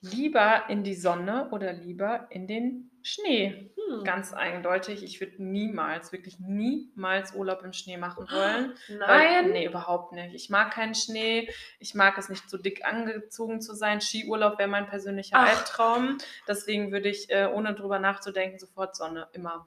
Lieber 0.00 0.64
in 0.68 0.84
die 0.84 0.94
Sonne 0.94 1.48
oder 1.50 1.72
lieber 1.72 2.28
in 2.30 2.46
den 2.46 2.90
Schnee? 3.02 3.72
Hm. 3.88 4.04
Ganz 4.04 4.32
eindeutig. 4.32 5.02
Ich 5.02 5.20
würde 5.20 5.42
niemals, 5.42 6.12
wirklich 6.12 6.38
niemals 6.38 7.34
Urlaub 7.34 7.62
im 7.64 7.72
Schnee 7.72 7.96
machen 7.96 8.26
wollen. 8.30 8.74
Weil, 9.00 9.42
Nein. 9.42 9.50
nee, 9.50 9.66
überhaupt 9.66 10.12
nicht. 10.12 10.34
Ich 10.34 10.50
mag 10.50 10.72
keinen 10.72 10.94
Schnee. 10.94 11.50
Ich 11.80 11.94
mag 11.94 12.16
es 12.16 12.28
nicht 12.28 12.48
so 12.48 12.58
dick 12.58 12.84
angezogen 12.84 13.60
zu 13.60 13.74
sein. 13.74 14.00
Skiurlaub 14.00 14.58
wäre 14.58 14.68
mein 14.68 14.86
persönlicher 14.86 15.36
Ach. 15.36 15.48
Albtraum. 15.48 16.18
Deswegen 16.46 16.92
würde 16.92 17.08
ich, 17.08 17.28
äh, 17.30 17.46
ohne 17.52 17.74
drüber 17.74 17.98
nachzudenken, 17.98 18.58
sofort 18.58 18.94
Sonne. 18.94 19.28
Immer. 19.32 19.66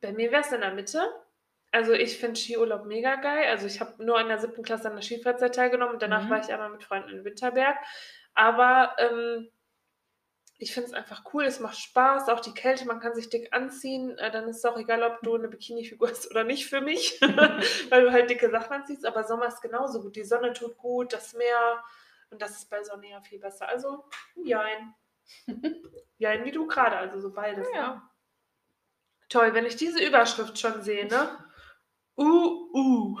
Bei 0.00 0.12
mir 0.12 0.32
wäre 0.32 0.42
es 0.42 0.50
in 0.52 0.60
der 0.60 0.74
Mitte. 0.74 1.00
Also 1.72 1.92
ich 1.92 2.18
finde 2.18 2.36
Skiurlaub 2.40 2.84
mega 2.86 3.16
geil. 3.16 3.46
Also 3.48 3.66
ich 3.66 3.80
habe 3.80 4.04
nur 4.04 4.20
in 4.20 4.28
der 4.28 4.38
siebten 4.38 4.62
Klasse 4.62 4.88
an 4.88 4.94
der 4.94 5.02
Skifreizeit 5.02 5.54
teilgenommen 5.56 5.94
und 5.94 6.02
danach 6.02 6.24
Mhm. 6.24 6.30
war 6.30 6.38
ich 6.40 6.52
einmal 6.52 6.70
mit 6.70 6.84
Freunden 6.84 7.10
in 7.10 7.24
Winterberg. 7.24 7.76
Aber 8.34 8.94
ähm, 8.98 9.50
ich 10.58 10.72
finde 10.72 10.88
es 10.88 10.94
einfach 10.94 11.24
cool, 11.32 11.44
es 11.44 11.60
macht 11.60 11.78
Spaß, 11.78 12.28
auch 12.28 12.40
die 12.40 12.54
Kälte, 12.54 12.86
man 12.86 13.00
kann 13.00 13.14
sich 13.14 13.28
dick 13.28 13.52
anziehen. 13.52 14.16
Äh, 14.18 14.30
dann 14.30 14.48
ist 14.48 14.58
es 14.58 14.64
auch 14.64 14.78
egal, 14.78 15.02
ob 15.02 15.20
du 15.22 15.34
eine 15.34 15.48
Bikini-Figur 15.48 16.08
hast 16.08 16.30
oder 16.30 16.44
nicht 16.44 16.66
für 16.66 16.80
mich, 16.80 17.20
weil 17.90 18.02
du 18.02 18.12
halt 18.12 18.30
dicke 18.30 18.50
Sachen 18.50 18.72
anziehst. 18.72 19.04
Aber 19.06 19.24
Sommer 19.24 19.46
ist 19.46 19.62
genauso 19.62 20.02
gut. 20.02 20.16
Die 20.16 20.24
Sonne 20.24 20.52
tut 20.52 20.76
gut, 20.76 21.12
das 21.12 21.34
Meer 21.34 21.82
und 22.30 22.40
das 22.40 22.52
ist 22.52 22.70
bei 22.70 22.82
Sonne 22.82 23.10
ja 23.10 23.20
viel 23.20 23.38
besser. 23.38 23.68
Also 23.68 24.04
jein. 24.36 24.94
jein 26.18 26.44
wie 26.44 26.52
du 26.52 26.66
gerade, 26.66 26.96
also 26.96 27.20
so 27.20 27.32
beides. 27.32 27.68
Ne? 27.70 27.76
Ja. 27.76 28.10
Toll, 29.28 29.54
wenn 29.54 29.66
ich 29.66 29.76
diese 29.76 30.04
Überschrift 30.04 30.58
schon 30.58 30.82
sehe, 30.82 31.06
ne? 31.06 31.38
Uh, 32.16 32.70
uh. 32.72 33.20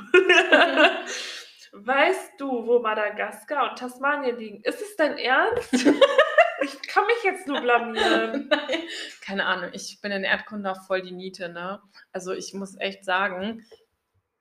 Weißt 1.74 2.34
du, 2.38 2.66
wo 2.66 2.78
Madagaskar 2.78 3.70
und 3.70 3.78
Tasmanien 3.78 4.36
liegen? 4.36 4.62
Ist 4.62 4.80
es 4.80 4.96
dein 4.96 5.18
Ernst? 5.18 5.72
ich 6.62 6.82
kann 6.88 7.06
mich 7.06 7.22
jetzt 7.24 7.46
nur 7.46 7.60
blamieren. 7.60 8.50
Keine 9.24 9.46
Ahnung, 9.46 9.70
ich 9.72 9.98
bin 10.00 10.12
in 10.12 10.24
Erdkunde 10.24 10.70
auch 10.70 10.86
voll 10.86 11.02
die 11.02 11.12
Niete, 11.12 11.48
ne? 11.48 11.80
Also 12.12 12.32
ich 12.32 12.54
muss 12.54 12.78
echt 12.78 13.04
sagen, 13.04 13.64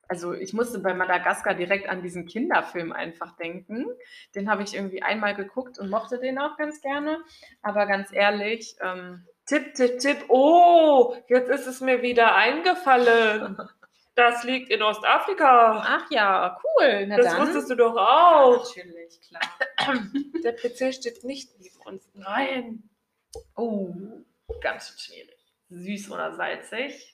also 0.08 0.34
ich 0.34 0.54
musste 0.54 0.80
bei 0.80 0.94
Madagaskar 0.94 1.56
direkt 1.56 1.90
an 1.90 2.04
diesen 2.04 2.26
Kinderfilm 2.26 2.92
einfach 2.92 3.36
denken. 3.38 3.88
Den 4.36 4.50
habe 4.50 4.62
ich 4.64 4.76
irgendwie 4.76 5.02
einmal 5.02 5.34
geguckt 5.34 5.80
und 5.80 5.90
mochte 5.90 6.20
den 6.20 6.38
auch 6.38 6.58
ganz 6.58 6.82
gerne. 6.82 7.24
Aber 7.62 7.88
ganz 7.88 8.12
ehrlich, 8.14 8.76
ähm, 8.82 9.26
Tipp, 9.46 9.74
tipp, 9.74 10.00
tipp. 10.00 10.26
Oh, 10.30 11.16
jetzt 11.28 11.50
ist 11.50 11.68
es 11.68 11.82
mir 11.82 12.02
wieder 12.02 12.36
eingefallen. 12.36 13.58
Das 14.16 14.44
liegt 14.44 14.70
in 14.70 14.82
Ostafrika. 14.84 15.82
ach 15.86 16.12
ja, 16.12 16.60
cool. 16.64 17.08
Na 17.08 17.18
Das 17.18 17.26
dann. 17.28 17.42
wusstest 17.42 17.70
du 17.72 17.76
doch 17.76 17.96
auch. 17.98 18.64
Natürlich, 18.64 19.20
klar. 19.22 19.42
Der 20.44 20.52
PC 20.54 20.94
steht 20.94 21.24
nicht 21.24 21.50
neben 21.60 21.78
uns. 21.86 22.08
Nein. 22.14 22.90
Oh, 23.56 23.92
ganz 24.62 24.90
schön 24.90 25.00
schwierig. 25.00 25.38
Süß 25.70 26.12
oder 26.12 26.36
salzig? 26.36 27.10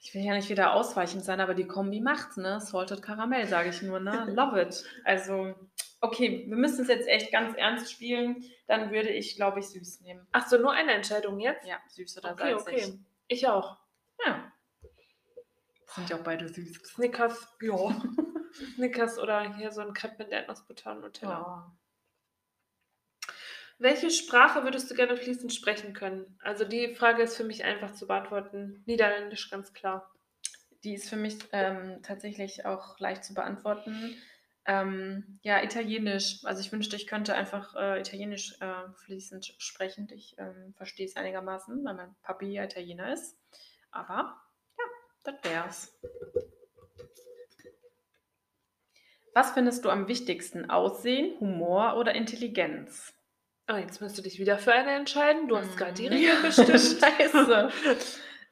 Ich 0.00 0.14
will 0.14 0.22
ja 0.22 0.34
nicht 0.34 0.50
wieder 0.50 0.74
ausweichend 0.74 1.24
sein, 1.24 1.40
aber 1.40 1.54
die 1.54 1.66
Kombi 1.66 2.00
macht's, 2.00 2.36
ne? 2.36 2.60
Salted 2.60 3.02
Karamell, 3.02 3.46
sage 3.46 3.70
ich 3.70 3.80
nur, 3.82 4.00
ne? 4.00 4.26
Love 4.36 4.60
it. 4.60 4.84
Also, 5.04 5.54
okay, 6.02 6.44
wir 6.46 6.56
müssen 6.56 6.82
es 6.82 6.88
jetzt 6.88 7.08
echt 7.08 7.32
ganz 7.32 7.56
ernst 7.56 7.90
spielen. 7.90 8.44
Dann 8.66 8.90
würde 8.92 9.08
ich, 9.08 9.36
glaube 9.36 9.60
ich, 9.60 9.66
süß 9.70 10.02
nehmen. 10.02 10.26
Ach 10.32 10.46
so, 10.46 10.58
nur 10.58 10.72
eine 10.72 10.92
Entscheidung 10.92 11.40
jetzt? 11.40 11.66
Ja, 11.66 11.78
süß 11.88 12.18
oder 12.18 12.32
Okay, 12.32 12.52
salzig. 12.58 12.84
okay. 12.88 12.98
Ich 13.28 13.48
auch. 13.48 13.78
Ja. 14.24 14.52
Sind 15.86 16.10
ja 16.10 16.16
auch 16.16 16.24
beide 16.24 16.48
süß. 16.48 16.82
Snickers, 16.94 17.56
ja. 17.60 18.02
Snickers 18.74 19.18
oder 19.18 19.54
hier 19.56 19.70
so 19.70 19.80
ein 19.80 19.94
Crepe 19.94 20.24
mit 20.24 20.32
Erdnussbutter 20.32 20.92
und 20.92 21.00
Nutella. 21.02 21.70
Oh. 21.70 21.84
Welche 23.78 24.10
Sprache 24.10 24.62
würdest 24.62 24.90
du 24.90 24.94
gerne 24.94 25.16
fließend 25.16 25.52
sprechen 25.52 25.94
können? 25.94 26.38
Also 26.42 26.64
die 26.64 26.94
Frage 26.94 27.22
ist 27.22 27.36
für 27.36 27.44
mich 27.44 27.64
einfach 27.64 27.92
zu 27.92 28.06
beantworten. 28.06 28.82
Niederländisch 28.86 29.50
ganz 29.50 29.72
klar. 29.72 30.12
Die 30.84 30.94
ist 30.94 31.08
für 31.08 31.16
mich 31.16 31.38
ähm, 31.52 32.00
tatsächlich 32.02 32.66
auch 32.66 32.98
leicht 33.00 33.24
zu 33.24 33.34
beantworten. 33.34 34.16
Ähm, 34.66 35.38
ja, 35.42 35.62
Italienisch. 35.62 36.44
Also 36.44 36.60
ich 36.60 36.72
wünschte, 36.72 36.96
ich 36.96 37.06
könnte 37.06 37.34
einfach 37.34 37.74
äh, 37.74 38.00
Italienisch 38.00 38.56
äh, 38.60 38.88
fließend 39.04 39.54
sprechen. 39.58 40.08
Ich 40.12 40.36
ähm, 40.38 40.72
verstehe 40.76 41.06
es 41.06 41.16
einigermaßen, 41.16 41.84
weil 41.84 41.94
mein 41.94 42.14
Papi 42.22 42.46
ja 42.46 42.64
Italiener 42.64 43.12
ist. 43.12 43.36
Aber 43.94 44.36
ja, 44.76 44.84
das 45.22 45.34
wär's. 45.44 45.98
Was 49.34 49.52
findest 49.52 49.84
du 49.84 49.90
am 49.90 50.08
wichtigsten? 50.08 50.70
Aussehen, 50.70 51.38
Humor 51.40 51.96
oder 51.96 52.14
Intelligenz? 52.14 53.12
Oh, 53.70 53.76
jetzt 53.76 54.00
musst 54.00 54.18
du 54.18 54.22
dich 54.22 54.38
wieder 54.38 54.58
für 54.58 54.72
eine 54.72 54.92
entscheiden. 54.92 55.48
Du 55.48 55.56
hast 55.56 55.76
gerade 55.76 55.94
die 55.94 56.08
Mm. 56.08 56.12
Regeln 56.12 56.42
bestimmt. 56.42 56.70
Scheiße. 56.70 57.70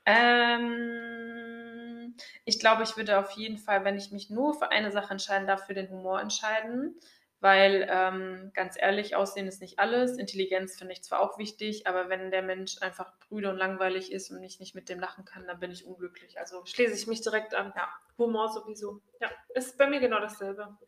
ähm, 0.06 2.16
ich 2.44 2.58
glaube, 2.58 2.82
ich 2.84 2.96
würde 2.96 3.18
auf 3.18 3.30
jeden 3.32 3.58
Fall, 3.58 3.84
wenn 3.84 3.98
ich 3.98 4.10
mich 4.10 4.30
nur 4.30 4.54
für 4.54 4.70
eine 4.70 4.90
Sache 4.90 5.12
entscheiden 5.12 5.46
darf, 5.46 5.66
für 5.66 5.74
den 5.74 5.90
Humor 5.90 6.20
entscheiden. 6.20 6.98
Weil, 7.42 7.88
ähm, 7.90 8.52
ganz 8.54 8.76
ehrlich, 8.78 9.16
Aussehen 9.16 9.48
ist 9.48 9.60
nicht 9.60 9.80
alles. 9.80 10.16
Intelligenz 10.16 10.78
finde 10.78 10.92
ich 10.92 11.02
zwar 11.02 11.18
auch 11.18 11.38
wichtig, 11.38 11.88
aber 11.88 12.08
wenn 12.08 12.30
der 12.30 12.40
Mensch 12.42 12.80
einfach 12.80 13.18
brüde 13.18 13.50
und 13.50 13.56
langweilig 13.56 14.12
ist 14.12 14.30
und 14.30 14.40
ich 14.44 14.60
nicht 14.60 14.76
mit 14.76 14.88
dem 14.88 15.00
lachen 15.00 15.24
kann, 15.24 15.44
dann 15.48 15.58
bin 15.58 15.72
ich 15.72 15.84
unglücklich. 15.84 16.38
Also, 16.38 16.64
Schließe 16.64 16.94
ich 16.94 17.08
mich 17.08 17.20
direkt 17.20 17.52
an. 17.54 17.72
Ja. 17.76 17.88
Humor 18.16 18.48
sowieso. 18.48 19.02
Ja, 19.20 19.28
ist 19.56 19.76
bei 19.76 19.88
mir 19.88 19.98
genau 19.98 20.20
dasselbe. 20.20 20.78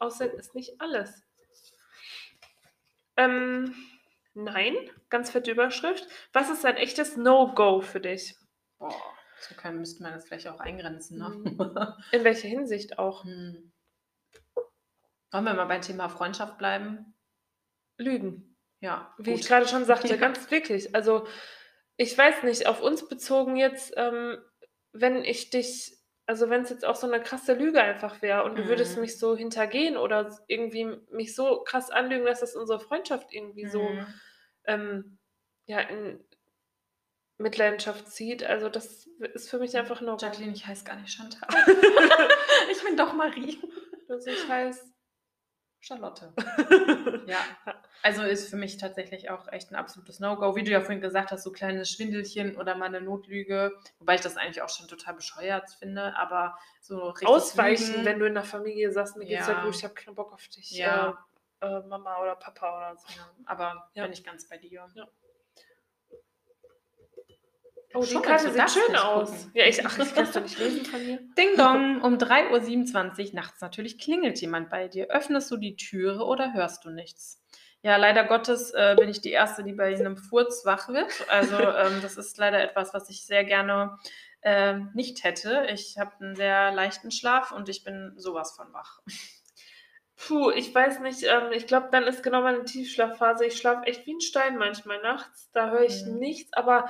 Aussehen 0.00 0.32
ist 0.38 0.54
nicht 0.54 0.80
alles. 0.80 1.22
Ähm, 3.18 3.74
nein, 4.32 4.74
ganz 5.10 5.30
fette 5.30 5.50
Überschrift. 5.50 6.08
Was 6.32 6.48
ist 6.48 6.64
ein 6.64 6.76
echtes 6.78 7.18
No-Go 7.18 7.82
für 7.82 8.00
dich? 8.00 8.34
boah, 8.78 8.94
so 9.40 9.54
können, 9.54 9.80
müsste 9.80 10.02
man 10.02 10.14
das 10.14 10.26
vielleicht 10.26 10.48
auch 10.48 10.60
eingrenzen, 10.60 11.18
ne? 11.18 11.28
Mhm. 11.28 11.94
In 12.12 12.24
welcher 12.24 12.48
Hinsicht 12.48 12.98
auch? 12.98 13.24
hm. 13.24 13.71
Wollen 15.32 15.44
wir 15.44 15.54
mal 15.54 15.64
beim 15.64 15.80
Thema 15.82 16.08
Freundschaft 16.08 16.58
bleiben? 16.58 17.14
Lügen. 17.98 18.56
Ja. 18.80 19.14
Wie 19.18 19.32
ich 19.34 19.40
gut. 19.40 19.48
gerade 19.48 19.66
schon 19.68 19.84
sagte, 19.84 20.08
Ja. 20.08 20.16
ganz 20.16 20.50
wirklich. 20.50 20.94
Also 20.94 21.26
Ich 21.98 22.16
weiß 22.16 22.42
nicht, 22.44 22.66
auf 22.66 22.80
uns 22.80 23.06
bezogen 23.08 23.56
jetzt, 23.56 23.92
ähm, 23.96 24.38
wenn 24.92 25.24
ich 25.24 25.50
dich 25.50 25.98
also 26.26 26.48
wenn 26.48 26.62
es 26.62 26.70
jetzt 26.70 26.84
auch 26.84 26.94
so 26.96 27.06
eine 27.06 27.20
krasse 27.20 27.52
Lüge 27.54 27.82
einfach 27.82 28.22
wäre 28.22 28.44
und 28.44 28.54
du 28.56 28.66
würdest 28.68 28.94
Mhm. 28.96 29.02
mich 29.02 29.18
so 29.18 29.36
hintergehen 29.36 29.96
oder 29.96 30.38
irgendwie 30.46 30.84
mich 31.10 31.34
so 31.34 31.62
krass 31.64 31.90
anlügen, 31.90 32.24
dass 32.24 32.40
das 32.40 32.54
unsere 32.54 32.78
Freundschaft 32.80 33.32
irgendwie 33.32 33.66
so, 33.66 33.82
Mhm. 33.82 34.06
ähm, 34.64 35.18
ja, 35.66 35.80
in 35.80 36.24
Mitleidenschaft 37.38 38.08
zieht. 38.08 38.44
Also 38.44 38.68
das 38.68 39.06
ist 39.34 39.50
für 39.50 39.58
mich 39.58 39.76
einfach 39.76 40.00
No-Go. 40.00 40.24
Jacqueline, 40.24 40.52
ich 40.54 40.66
heiße 40.66 40.84
gar 40.84 40.96
nicht 40.96 41.12
Chantal. 41.12 41.48
Ich 42.70 42.82
bin 42.84 42.96
doch 42.96 43.12
Marie. 43.14 43.60
Also 44.08 44.30
ich 44.30 44.48
heiße 44.48 44.91
Charlotte. 45.82 46.32
Ja, 47.26 47.56
also 48.02 48.22
ist 48.22 48.50
für 48.50 48.56
mich 48.56 48.78
tatsächlich 48.78 49.30
auch 49.30 49.46
echt 49.48 49.70
ein 49.70 49.76
absolutes 49.76 50.18
No-Go. 50.18 50.56
Wie 50.56 50.64
du 50.64 50.72
ja 50.72 50.80
vorhin 50.80 51.00
gesagt 51.00 51.30
hast, 51.30 51.44
so 51.44 51.52
kleine 51.52 51.84
Schwindelchen 51.84 52.56
oder 52.56 52.74
mal 52.76 52.88
'ne 52.90 53.00
Notlüge, 53.00 53.72
wobei 53.98 54.16
ich 54.16 54.20
das 54.22 54.36
eigentlich 54.36 54.62
auch 54.62 54.68
schon 54.68 54.88
total 54.88 55.14
bescheuert 55.14 55.70
finde, 55.78 56.16
aber 56.16 56.56
so 56.80 57.10
richtig 57.10 57.54
Ausweichen, 57.56 57.64
lügen 57.68 58.04
wenn 58.04 58.18
du 58.18 58.26
in 58.26 58.34
der 58.34 58.42
Familie 58.44 58.90
sagst: 58.92 59.16
„Mir 59.16 59.26
geht's 59.26 59.46
ja 59.46 59.54
Ja. 59.54 59.62
gut, 59.62 59.76
ich 59.76 59.84
habe 59.84 59.94
keinen 59.94 60.14
Bock 60.16 60.32
auf 60.32 60.48
dich, 60.48 60.78
Ja. 60.78 61.12
äh, 61.60 61.66
äh, 61.66 61.80
Mama 61.86 62.20
oder 62.20 62.34
Papa“ 62.36 62.76
oder 62.76 62.96
so. 62.96 63.06
Ja, 63.14 63.30
aber 63.44 63.92
Ja. 63.94 64.04
bin 64.04 64.12
ich 64.12 64.24
ganz 64.24 64.48
bei 64.48 64.58
dir. 64.58 64.90
Ja. 64.94 65.06
Oh, 67.94 68.06
die 68.06 68.22
Karte 68.22 68.50
sieht 68.50 68.70
schön 68.70 68.96
aus. 68.96 69.30
gucken. 69.30 69.50
Ja, 69.54 69.66
ich 69.66 69.84
ach, 69.84 69.98
ich 69.98 70.14
kann's 70.14 70.32
doch 70.32 70.40
nicht 70.42 70.56
lesen 70.58 70.86
von 70.86 71.04
hier. 71.04 71.18
Ding 71.38 71.56
Dong, 71.56 72.00
um 72.02 72.18
3:27 72.18 73.30
Uhr 73.30 73.34
nachts 73.36 73.60
natürlich 73.60 73.98
klingelt 73.98 74.40
jemand 74.40 74.70
bei 74.70 74.88
dir. 74.88 75.08
Öffnest 75.10 75.50
du 75.50 75.56
die 75.58 75.76
Türe 75.76 76.24
oder 76.24 76.54
hörst 76.54 76.84
du 76.84 76.90
nichts? 76.90 77.42
Ja, 77.82 77.96
leider 77.96 78.24
Gottes, 78.24 78.70
äh, 78.72 78.96
bin 78.98 79.08
ich 79.08 79.20
die 79.20 79.32
Erste, 79.32 79.64
die 79.64 79.72
bei 79.72 79.92
'nem 79.94 80.16
Furz 80.16 80.64
wach 80.64 80.88
wird. 80.88 81.28
Also, 81.28 81.56
ähm, 81.72 82.00
das 82.00 82.16
ist 82.16 82.38
leider 82.38 82.62
etwas, 82.62 82.94
was 82.94 83.10
ich 83.10 83.26
sehr 83.26 83.44
gerne, 83.44 83.98
ähm, 84.42 84.90
nicht 84.94 85.24
hätte. 85.24 85.66
Ich 85.70 85.98
habe 85.98 86.12
'n 86.24 86.36
sehr 86.36 86.72
leichten 86.72 87.10
Schlaf 87.10 87.52
und 87.52 87.68
ich 87.68 87.84
bin 87.84 88.14
so 88.16 88.34
was 88.34 88.52
von 88.56 88.72
wach. 88.72 89.00
Puh, 90.16 90.50
ich 90.50 90.74
weiß 90.74 91.00
nicht, 91.00 91.22
ähm, 91.24 91.52
ich 91.52 91.66
glaube, 91.66 91.88
dann 91.90 92.04
ist 92.04 92.22
genau 92.22 92.42
meine 92.42 92.64
Tiefschlafphase. 92.64 93.46
Ich 93.46 93.56
schlafe 93.56 93.86
echt 93.86 94.06
wie 94.06 94.12
'n 94.14 94.20
Stein 94.20 94.56
manchmal 94.58 95.00
nachts, 95.02 95.50
da 95.52 95.70
höre 95.70 95.82
ich 95.84 96.04
Mhm. 96.04 96.18
nichts, 96.18 96.52
aber 96.52 96.86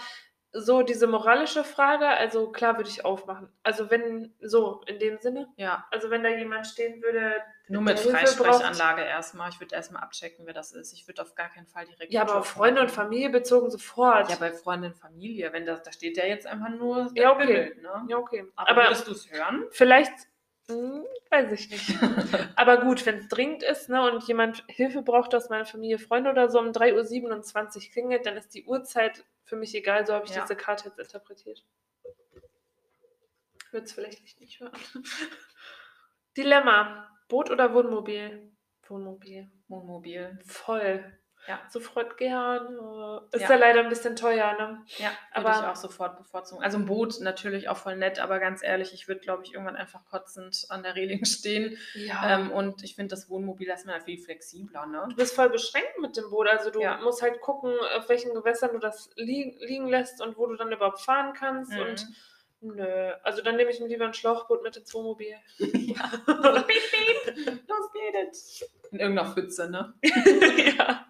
so 0.53 0.83
diese 0.83 1.07
moralische 1.07 1.65
Frage, 1.65 2.07
also 2.07 2.53
klar 2.53 2.77
würde 2.77 2.91
ich 2.91 3.05
aufmachen. 3.05 3.49
Also 3.63 3.91
wenn 3.91 4.35
so 4.41 4.83
in 4.87 4.99
dem 4.99 5.19
Sinne. 5.19 5.49
Ja. 5.57 5.87
Also 5.91 6.11
wenn 6.11 6.23
da 6.23 6.29
jemand 6.29 6.67
stehen 6.67 7.03
würde, 7.03 7.37
Nur 7.69 7.81
mit 7.81 7.99
Freisprechanlage 7.99 9.03
erst 9.03 9.35
mal. 9.35 9.49
Ich 9.49 9.61
würde 9.61 9.75
erst 9.75 9.93
mal 9.93 10.01
abchecken, 10.01 10.45
wer 10.45 10.53
das 10.53 10.73
ist. 10.73 10.93
Ich 10.93 11.09
würde 11.09 11.23
auf 11.23 11.35
gar 11.35 11.49
keinen 11.49 11.67
Fall 11.67 11.87
direkt 11.87 12.13
Ja, 12.13 12.23
aber 12.23 12.37
auf 12.37 12.47
Freunde 12.49 12.83
und. 12.83 12.91
Familie 12.91 13.31
bezogen 13.31 13.71
sofort. 13.71 14.31
Ja, 14.31 14.37
bei 14.37 14.53
Freundin, 14.53 14.95
Familie, 14.95 15.53
wenn 15.53 15.65
das 15.65 15.83
da 15.83 15.91
steht 15.91 16.19
ja 16.19 16.27
jetzt 16.27 16.47
einfach 16.47 16.69
nur 16.69 17.11
Ja, 17.15 17.33
okay. 17.33 17.47
Bild, 17.47 17.83
ne? 17.83 18.07
Ja, 18.09 18.19
okay. 18.19 18.45
Aber, 18.55 18.71
Aber 18.71 18.83
würdest 18.85 19.09
du's 19.09 19.31
hören? 19.31 19.65
vielleicht 19.71 20.13
hm, 20.73 21.05
weiß 21.31 21.53
ich 21.53 21.71
nicht. 21.71 21.89
Aber 22.57 22.79
gut, 22.81 23.05
wenn's 23.07 23.29
dringend 23.29 23.63
ist, 23.63 23.89
ne, 23.89 24.11
und 24.11 24.23
jemand 24.27 24.65
Hilfe 24.69 25.03
braucht 25.03 25.35
aus 25.35 25.49
meiner 25.51 25.67
Familie, 25.67 25.99
Freunde 25.99 26.31
oder 26.31 26.49
so, 26.51 26.59
um 26.59 26.73
3:27 26.73 27.87
Uhr 27.89 27.93
klingelt, 27.93 28.27
dann 28.27 28.37
ist 28.37 28.55
die 28.55 28.65
Uhrzeit 28.65 29.25
für 29.45 29.57
mich 29.57 29.75
egal, 29.75 30.07
so 30.07 30.15
habe 30.15 30.27
ich 30.27 30.35
Ja. 30.35 30.43
diese 30.43 30.57
Karte 30.57 30.89
jetzt 30.89 30.99
interpretiert. 30.99 31.65
Würde 33.71 33.87
es 33.87 33.93
vielleicht 33.93 34.41
nicht 34.41 34.61
hören. 34.61 34.73
Dilemma: 36.37 37.09
Boot 37.29 37.51
oder 37.51 37.73
Wohnmobil? 37.75 38.53
Wohnmobil. 38.89 39.51
Wohnmobil. 39.69 40.39
Voll. 40.45 41.19
Ja. 41.49 41.61
Sofort 41.71 42.17
gerne. 42.19 43.23
Ist 43.33 43.43
Ja. 43.43 43.51
ja 43.51 43.57
leider 43.57 43.81
'n 43.81 43.89
bisschen 43.89 44.15
teuer, 44.15 44.53
ne? 44.59 44.85
Ja, 44.99 45.11
würde 45.35 45.49
Aber- 45.49 45.51
ich 45.61 45.67
auch 45.67 45.77
sofort 45.77 46.17
bevorzugen. 46.17 46.63
Also 46.63 46.79
'n 46.79 46.87
Boot 46.87 47.21
natürlich 47.21 47.69
auch 47.69 47.77
voll 47.77 47.97
nett, 47.97 48.21
aber 48.21 48.39
ganz 48.39 48.63
ehrlich, 48.63 48.95
ich 48.95 49.09
würde, 49.09 49.21
glaube 49.21 49.43
ich, 49.45 49.53
irgendwann 49.55 49.75
einfach 49.77 50.05
kotzend 50.05 50.67
an 50.69 50.83
der 50.85 50.95
Reling 50.95 51.25
stehen. 51.25 51.77
Ja. 51.95 52.35
Ähm, 52.39 52.53
und 52.53 52.85
ich 52.85 52.95
finde 52.95 53.11
das 53.15 53.29
Wohnmobil, 53.29 53.67
da 53.67 53.75
ist 53.75 53.87
man 53.87 53.97
ja 53.97 54.01
viel 54.05 54.19
flexibler, 54.19 54.87
ne? 54.87 55.07
Du 55.11 55.17
bist 55.17 55.35
voll 55.35 55.51
beschränkt 55.51 55.99
mit 56.01 56.17
dem 56.17 56.31
Boot. 56.31 56.47
Also, 56.49 56.71
du 56.71 56.81
Ja. 56.81 56.99
musst 56.99 57.23
halt 57.23 57.41
gucken, 57.41 57.73
auf 57.97 58.09
welchen 58.09 58.35
Gewässern 58.35 58.71
du 58.73 58.79
das 58.79 59.11
liegen 59.17 59.59
liegen 59.61 59.89
lässt 59.89 60.21
und 60.23 60.37
wo 60.37 60.47
du 60.47 60.55
dann 60.57 60.71
überhaupt 60.71 61.01
fahren 61.01 61.33
kannst 61.35 61.73
und 61.77 62.07
Mhm. 62.61 62.77
nö. 62.77 63.13
Also, 63.25 63.43
dann 63.43 63.57
nehme 63.57 63.71
ich 63.73 63.81
mir 63.81 63.89
lieber 63.89 64.05
'n 64.05 64.15
Schlauchboot 64.15 64.63
mit 64.63 64.77
ins 64.77 64.95
Wohnmobil. 64.95 65.35
Ja. 65.99 66.09
So, 66.27 66.63
piep, 66.63 67.35
piep, 67.35 67.69
los 67.69 67.93
geht's. 67.93 68.65
In 68.93 69.01
irgend 69.01 69.17
'ner 69.17 69.27
Pfütze, 69.33 69.69
ne? 69.71 69.95
Ja. 70.79 71.07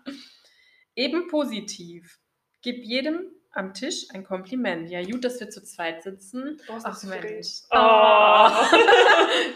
Eben 0.95 1.29
positiv. 1.29 2.19
Gib 2.63 2.85
jedem 2.85 3.31
am 3.51 3.75
Tisch 3.75 4.07
ein 4.13 4.25
Kompliment. 4.25 4.91
Ja, 4.91 5.03
gut, 5.03 5.25
dass 5.25 5.41
wir 5.41 5.51
zu 5.51 5.63
zweit 5.63 6.03
sitzen. 6.03 6.59
Ist 6.59 6.85
Ach 6.85 7.03
Mensch. 7.05 7.49
Oh. 7.71 7.77
Oh. 7.77 8.77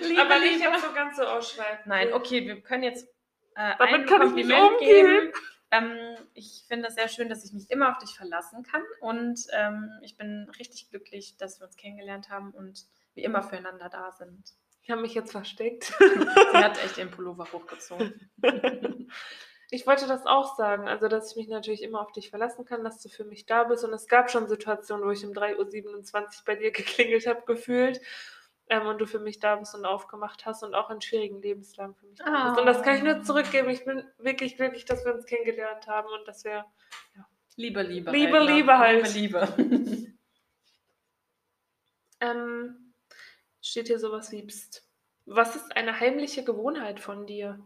Liebe, 0.07 0.21
Aber 0.21 0.39
nicht 0.39 0.61
jetzt 0.61 0.83
so 0.85 0.93
ganz 0.93 1.17
so 1.17 1.23
ausschweifend. 1.25 1.87
Nein, 1.87 2.13
okay, 2.13 2.47
wir 2.47 2.61
können 2.61 2.83
jetzt 2.83 3.07
äh, 3.55 3.73
Damit 3.79 3.95
ein 3.95 4.07
kann 4.07 4.21
ich 4.23 4.27
Kompliment 4.29 4.73
umgehen. 4.73 5.07
geben. 5.07 5.33
Ähm, 5.71 5.97
ich 6.35 6.65
finde 6.69 6.89
es 6.89 6.95
sehr 6.95 7.09
schön, 7.09 7.29
dass 7.29 7.45
ich 7.45 7.53
mich 7.53 7.71
immer 7.71 7.91
auf 7.91 7.99
dich 7.99 8.11
verlassen 8.11 8.63
kann 8.63 8.83
und 9.01 9.41
ähm, 9.53 9.91
ich 10.03 10.17
bin 10.17 10.49
richtig 10.59 10.91
glücklich, 10.91 11.37
dass 11.39 11.59
wir 11.61 11.67
uns 11.67 11.77
kennengelernt 11.77 12.29
haben 12.29 12.53
und 12.53 12.85
wie 13.15 13.25
immer 13.25 13.43
füreinander 13.43 13.89
da 13.89 14.13
sind. 14.13 14.45
Ich 14.83 14.91
habe 14.91 15.03
mich 15.03 15.15
jetzt 15.15 15.33
versteckt. 15.33 15.85
Sie 15.99 16.59
hat 16.59 16.83
echt 16.85 16.99
ihren 16.99 17.11
Pullover 17.11 17.51
hochgezogen. 17.53 18.31
Ich 19.71 19.87
wollte 19.87 20.07
das 20.07 20.27
auch 20.27 20.57
sagen, 20.57 20.87
also, 20.89 21.09
dass 21.09 21.31
ich 21.33 21.37
mich 21.37 21.49
natürlich 21.49 21.83
immer 21.83 22.01
auf 22.01 22.13
dich 22.13 22.31
verlassen 22.31 22.65
kann, 22.65 22.85
dass 22.85 23.03
du 23.03 23.09
für 23.09 23.25
mich 23.25 23.47
da 23.47 23.65
bist 23.65 23.85
und 23.85 23.93
es 23.93 24.07
gab 24.07 24.31
schon 24.31 24.49
Situationen, 24.49 25.05
wo 25.07 25.11
ich 25.11 25.25
um 25.27 25.33
3:27 25.33 26.41
Uhr 26.41 26.45
bei 26.45 26.57
dir 26.57 26.71
geklingelt 26.71 27.27
habe 27.27 27.43
gefühlt, 27.47 28.01
ähm, 28.69 28.87
und 28.87 28.99
du 29.01 29.07
für 29.07 29.21
mich 29.21 29.39
da 29.39 29.57
bist 29.57 29.75
und 29.75 29.85
aufgemacht 29.85 30.45
hast 30.47 30.63
und 30.63 30.75
auch 30.75 30.91
in 30.91 31.01
schwierigen 31.01 31.41
Lebenslagen 31.41 31.95
für 31.95 32.07
mich 32.07 32.19
da 32.19 32.49
bist. 32.49 32.59
Und 32.59 32.67
das 32.67 32.83
kann 32.83 32.97
ich 32.97 33.03
nur 33.03 33.17
Oh. 33.19 33.23
zurückgeben. 33.23 33.69
Ich 33.71 33.85
bin 33.85 34.05
wirklich 34.19 34.57
glücklich, 34.57 34.85
dass 34.85 35.05
wir 35.05 35.15
uns 35.15 35.27
kennengelernt 35.27 35.87
haben 35.87 36.09
und 36.09 36.27
dass 36.27 36.45
wir 36.45 36.65
Liebe, 37.57 37.83
Liebe. 37.83 38.11
Liebe, 38.11 38.39
halt, 38.39 38.49
ne? 38.49 38.55
Liebe 38.55 38.79
halt. 38.79 39.15
Liebe, 39.15 39.49
Liebe. 39.57 40.13
ähm, 42.21 42.95
steht 43.63 43.87
hier 43.89 43.99
sowas 43.99 44.31
wie 44.33 44.43
Psst. 44.43 44.83
Was 45.27 45.57
ist 45.57 45.75
eine 45.77 45.99
heimliche 45.99 46.45
Gewohnheit 46.45 47.01
von 47.01 47.27
dir? 47.27 47.59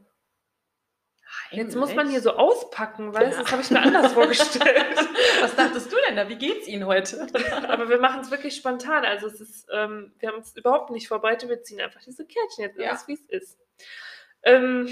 Jetzt 1.50 1.76
muss 1.76 1.94
man 1.94 2.09
hier 2.09 2.20
so 2.20 2.33
auspacken, 2.33 3.12
weißt 3.12 3.33
du? 3.33 3.37
Ja. 3.37 3.42
Das 3.42 3.53
habe 3.53 3.62
ich 3.62 3.70
mir 3.70 3.81
anders 3.81 4.12
vorgestellt. 4.14 4.96
Was 5.40 5.57
dachtest 5.57 5.92
du 5.92 5.96
denn 6.07 6.16
da? 6.16 6.29
Wie 6.29 6.37
geht's 6.37 6.68
Ihnen 6.68 6.87
heute? 6.87 7.26
Aber 7.68 7.88
wir 7.88 7.98
machen 7.98 8.20
es 8.20 8.31
wirklich 8.31 8.55
spontan. 8.55 9.05
Also 9.05 9.26
es 9.26 9.40
ist, 9.40 9.66
ähm, 9.72 10.12
wir 10.18 10.29
haben 10.29 10.37
uns 10.38 10.57
überhaupt 10.57 10.90
nicht 10.90 11.09
vorbereitet. 11.09 11.48
Wir 11.48 11.62
ziehen 11.62 11.81
einfach 11.81 12.00
diese 12.05 12.24
Kärtchen 12.24 12.64
jetzt 12.64 12.79
Ja. 12.79 12.96
wie 13.07 13.14
es 13.14 13.24
ist. 13.29 13.59
Ähm, 14.42 14.88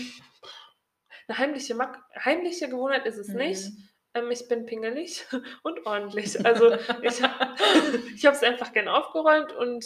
eine 1.28 1.38
heimliche, 1.38 1.74
Mag 1.74 2.02
heimliche 2.16 2.68
Gewohnheit 2.68 3.06
ist 3.06 3.18
es 3.18 3.28
nicht. 3.28 3.66
Mhm. 3.70 3.88
Ähm, 4.14 4.30
ich 4.30 4.48
bin 4.48 4.66
pingelig 4.66 5.26
und 5.62 5.87
ordentlich. 5.87 6.44
Also 6.44 6.72
ich, 7.02 7.20
ich 8.14 8.26
habe 8.26 8.37
es 8.37 8.42
einfach 8.42 8.72
gern 8.72 8.88
aufgeräumt 8.88 9.52
und 9.52 9.84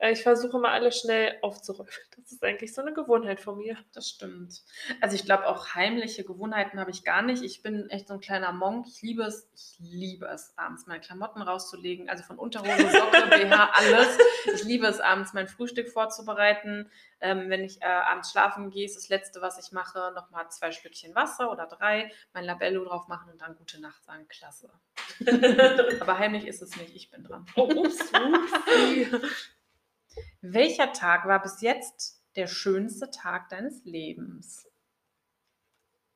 ich 0.00 0.22
versuche 0.22 0.58
mal 0.58 0.72
alles 0.72 1.00
schnell 1.00 1.38
aufzuräumen. 1.42 1.90
Das 2.18 2.32
ist 2.32 2.44
eigentlich 2.44 2.74
so 2.74 2.82
eine 2.82 2.92
Gewohnheit 2.92 3.40
von 3.40 3.56
mir. 3.56 3.78
Das 3.94 4.06
stimmt. 4.06 4.62
Also 5.00 5.14
ich 5.14 5.24
glaube 5.24 5.46
auch 5.46 5.74
heimliche 5.74 6.24
Gewohnheiten 6.24 6.78
habe 6.78 6.90
ich 6.90 7.02
gar 7.02 7.22
nicht. 7.22 7.42
Ich 7.42 7.62
bin 7.62 7.88
echt 7.88 8.08
so 8.08 8.14
ein 8.14 8.20
kleiner 8.20 8.52
Monk. 8.52 8.86
Ich 8.86 9.00
liebe 9.00 9.22
es, 9.22 9.48
ich 9.54 9.78
liebe 9.78 10.26
es, 10.26 10.52
abends 10.58 10.86
meine 10.86 11.00
Klamotten 11.00 11.40
rauszulegen. 11.40 12.10
Also 12.10 12.24
von 12.24 12.38
Unterhose, 12.38 12.90
Socke, 12.90 13.26
BH, 13.30 13.70
alles. 13.72 14.18
Ich 14.54 14.64
liebe 14.64 14.86
es, 14.86 15.00
abends 15.00 15.32
mein 15.32 15.48
Frühstück 15.48 15.88
vorzubereiten. 15.88 16.90
Ähm, 17.20 17.48
wenn 17.48 17.64
ich 17.64 17.80
äh, 17.80 17.86
abends 17.86 18.30
schlafen 18.30 18.68
gehe, 18.68 18.84
ist 18.84 18.96
das 18.96 19.08
Letzte, 19.08 19.40
was 19.40 19.58
ich 19.58 19.72
mache, 19.72 20.12
nochmal 20.14 20.50
zwei 20.50 20.70
Schlückchen 20.70 21.14
Wasser 21.14 21.50
oder 21.50 21.66
drei, 21.66 22.12
mein 22.34 22.44
Labello 22.44 22.84
drauf 22.84 23.08
machen 23.08 23.32
und 23.32 23.40
dann 23.40 23.56
gute 23.56 23.80
Nacht 23.80 24.04
sagen. 24.04 24.28
Klasse. 24.28 24.70
Aber 26.00 26.18
heimlich 26.18 26.46
ist 26.46 26.60
es 26.60 26.76
nicht. 26.76 26.94
Ich 26.94 27.10
bin 27.10 27.24
dran. 27.24 27.46
Oh, 27.56 27.64
ups, 27.64 28.12
upsi. 28.12 29.08
Welcher 30.40 30.92
Tag 30.92 31.26
war 31.26 31.42
bis 31.42 31.60
jetzt 31.60 32.22
der 32.36 32.46
schönste 32.46 33.10
Tag 33.10 33.48
deines 33.48 33.84
Lebens? 33.84 34.68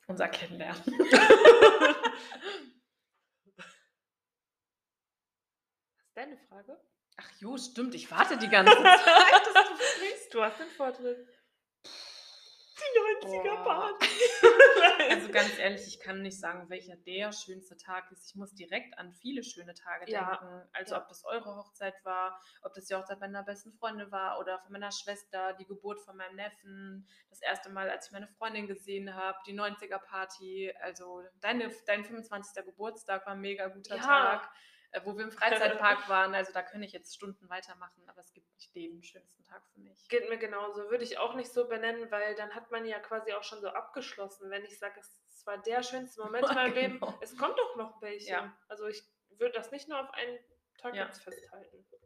Unser 0.06 0.28
Kennenlernen. 0.28 0.82
Was 3.56 3.66
ist 6.06 6.16
deine 6.16 6.36
Frage? 6.48 6.80
Ach 7.16 7.30
jo, 7.40 7.56
stimmt. 7.56 7.94
Ich 7.94 8.10
warte 8.10 8.36
die 8.36 8.48
ganze 8.48 8.74
Zeit, 8.74 9.46
dass 9.54 9.66
du. 9.68 9.72
Du 10.32 10.42
hast 10.42 10.58
den 10.60 10.68
Vortritt. 10.68 11.28
Die 13.22 13.26
90er 13.26 13.42
Boah. 13.42 13.64
Party. 13.64 14.08
Also 15.10 15.28
ganz 15.30 15.58
ehrlich, 15.58 15.86
ich 15.86 16.00
kann 16.00 16.22
nicht 16.22 16.38
sagen, 16.38 16.68
welcher 16.70 16.96
der 16.96 17.32
schönste 17.32 17.76
Tag 17.76 18.10
ist. 18.12 18.26
Ich 18.28 18.34
muss 18.34 18.54
direkt 18.54 18.98
an 18.98 19.12
viele 19.12 19.42
schöne 19.42 19.74
Tage 19.74 20.10
Ja. 20.10 20.36
denken. 20.38 20.68
Also 20.72 20.94
Ja. 20.94 21.02
ob 21.02 21.08
das 21.08 21.24
eure 21.24 21.56
Hochzeit 21.56 21.94
war, 22.04 22.40
ob 22.62 22.72
das 22.74 22.86
die 22.86 22.94
Hochzeit 22.94 23.20
meiner 23.20 23.42
besten 23.42 23.72
Freunde 23.72 24.10
war 24.10 24.38
oder 24.38 24.58
von 24.60 24.72
meiner 24.72 24.90
Schwester, 24.90 25.52
die 25.54 25.66
Geburt 25.66 26.00
von 26.00 26.16
meinem 26.16 26.36
Neffen, 26.36 27.06
das 27.30 27.40
erste 27.42 27.70
Mal, 27.70 27.90
als 27.90 28.06
ich 28.06 28.12
meine 28.12 28.28
Freundin 28.28 28.66
gesehen 28.66 29.14
habe, 29.14 29.38
die 29.46 29.54
90er 29.58 29.98
Party. 29.98 30.72
Also 30.80 31.22
deine, 31.40 31.70
dein 31.86 32.04
25. 32.04 32.64
Geburtstag 32.64 33.26
war 33.26 33.34
ein 33.34 33.40
mega 33.40 33.68
guter 33.68 33.96
Ja. 33.96 34.02
Tag. 34.02 34.50
Äh, 34.92 35.00
wo 35.04 35.16
wir 35.16 35.24
im 35.24 35.32
Freizeitpark 35.32 36.08
waren. 36.08 36.34
Also 36.34 36.52
da 36.52 36.62
könnte 36.62 36.86
ich 36.86 36.92
jetzt 36.92 37.14
Stunden 37.14 37.48
weitermachen, 37.48 38.02
aber 38.08 38.20
es 38.20 38.32
gibt 38.32 38.50
nicht 38.54 38.74
den 38.74 39.02
schönsten 39.02 39.42
Tag 39.44 39.62
für 39.72 39.80
mich. 39.80 40.08
Geht 40.08 40.28
mir 40.28 40.38
genauso. 40.38 40.88
Würde 40.90 41.04
ich 41.04 41.18
auch 41.18 41.34
nicht 41.34 41.52
so 41.52 41.66
benennen, 41.68 42.10
weil 42.10 42.34
dann 42.34 42.54
hat 42.54 42.70
man 42.70 42.84
ja 42.86 42.98
quasi 43.00 43.32
auch 43.32 43.42
schon 43.42 43.60
so 43.60 43.68
abgeschlossen. 43.68 44.50
Wenn 44.50 44.64
ich 44.64 44.78
sage, 44.78 45.00
es 45.00 45.46
war 45.46 45.58
der 45.58 45.82
schönste 45.82 46.20
Moment 46.22 46.48
in 46.48 46.54
meinem 46.54 46.74
Leben, 46.74 47.00
Genau. 47.00 47.18
es 47.20 47.36
kommt 47.36 47.58
doch 47.58 47.76
noch 47.76 48.00
welche. 48.00 48.30
Ja. 48.30 48.56
Also 48.68 48.86
ich 48.86 49.02
würde 49.30 49.54
das 49.54 49.70
nicht 49.72 49.88
nur 49.88 49.98
auf 50.00 50.10
einen 50.14 50.38
Tag 50.78 50.94
Ja. 50.94 51.06
jetzt 51.06 51.22
festhalten. 51.22 51.84
So. 51.90 51.98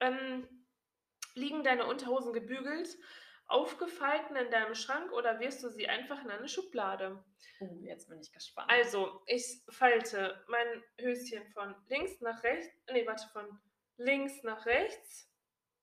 Ähm, 0.00 0.46
liegen 1.34 1.64
deine 1.64 1.86
Unterhosen 1.86 2.32
gebügelt, 2.32 2.88
aufgefalten 3.48 4.36
in 4.36 4.50
deinem 4.50 4.74
Schrank 4.74 5.12
oder 5.12 5.40
wirfst 5.40 5.62
du 5.64 5.70
sie 5.70 5.88
einfach 5.88 6.22
in 6.22 6.30
eine 6.30 6.48
Schublade? 6.48 7.22
Uh, 7.60 7.82
jetzt 7.82 8.08
bin 8.08 8.20
ich 8.20 8.32
gespannt. 8.32 8.70
Also, 8.70 9.22
ich 9.26 9.62
falte 9.70 10.44
mein 10.48 10.84
Höschen 11.00 11.44
von 11.48 11.74
links 11.88 12.20
nach 12.20 12.42
rechts, 12.42 12.72
nee, 12.92 13.06
warte, 13.06 13.26
von 13.32 13.58
links 13.96 14.42
nach 14.42 14.66
rechts, 14.66 15.28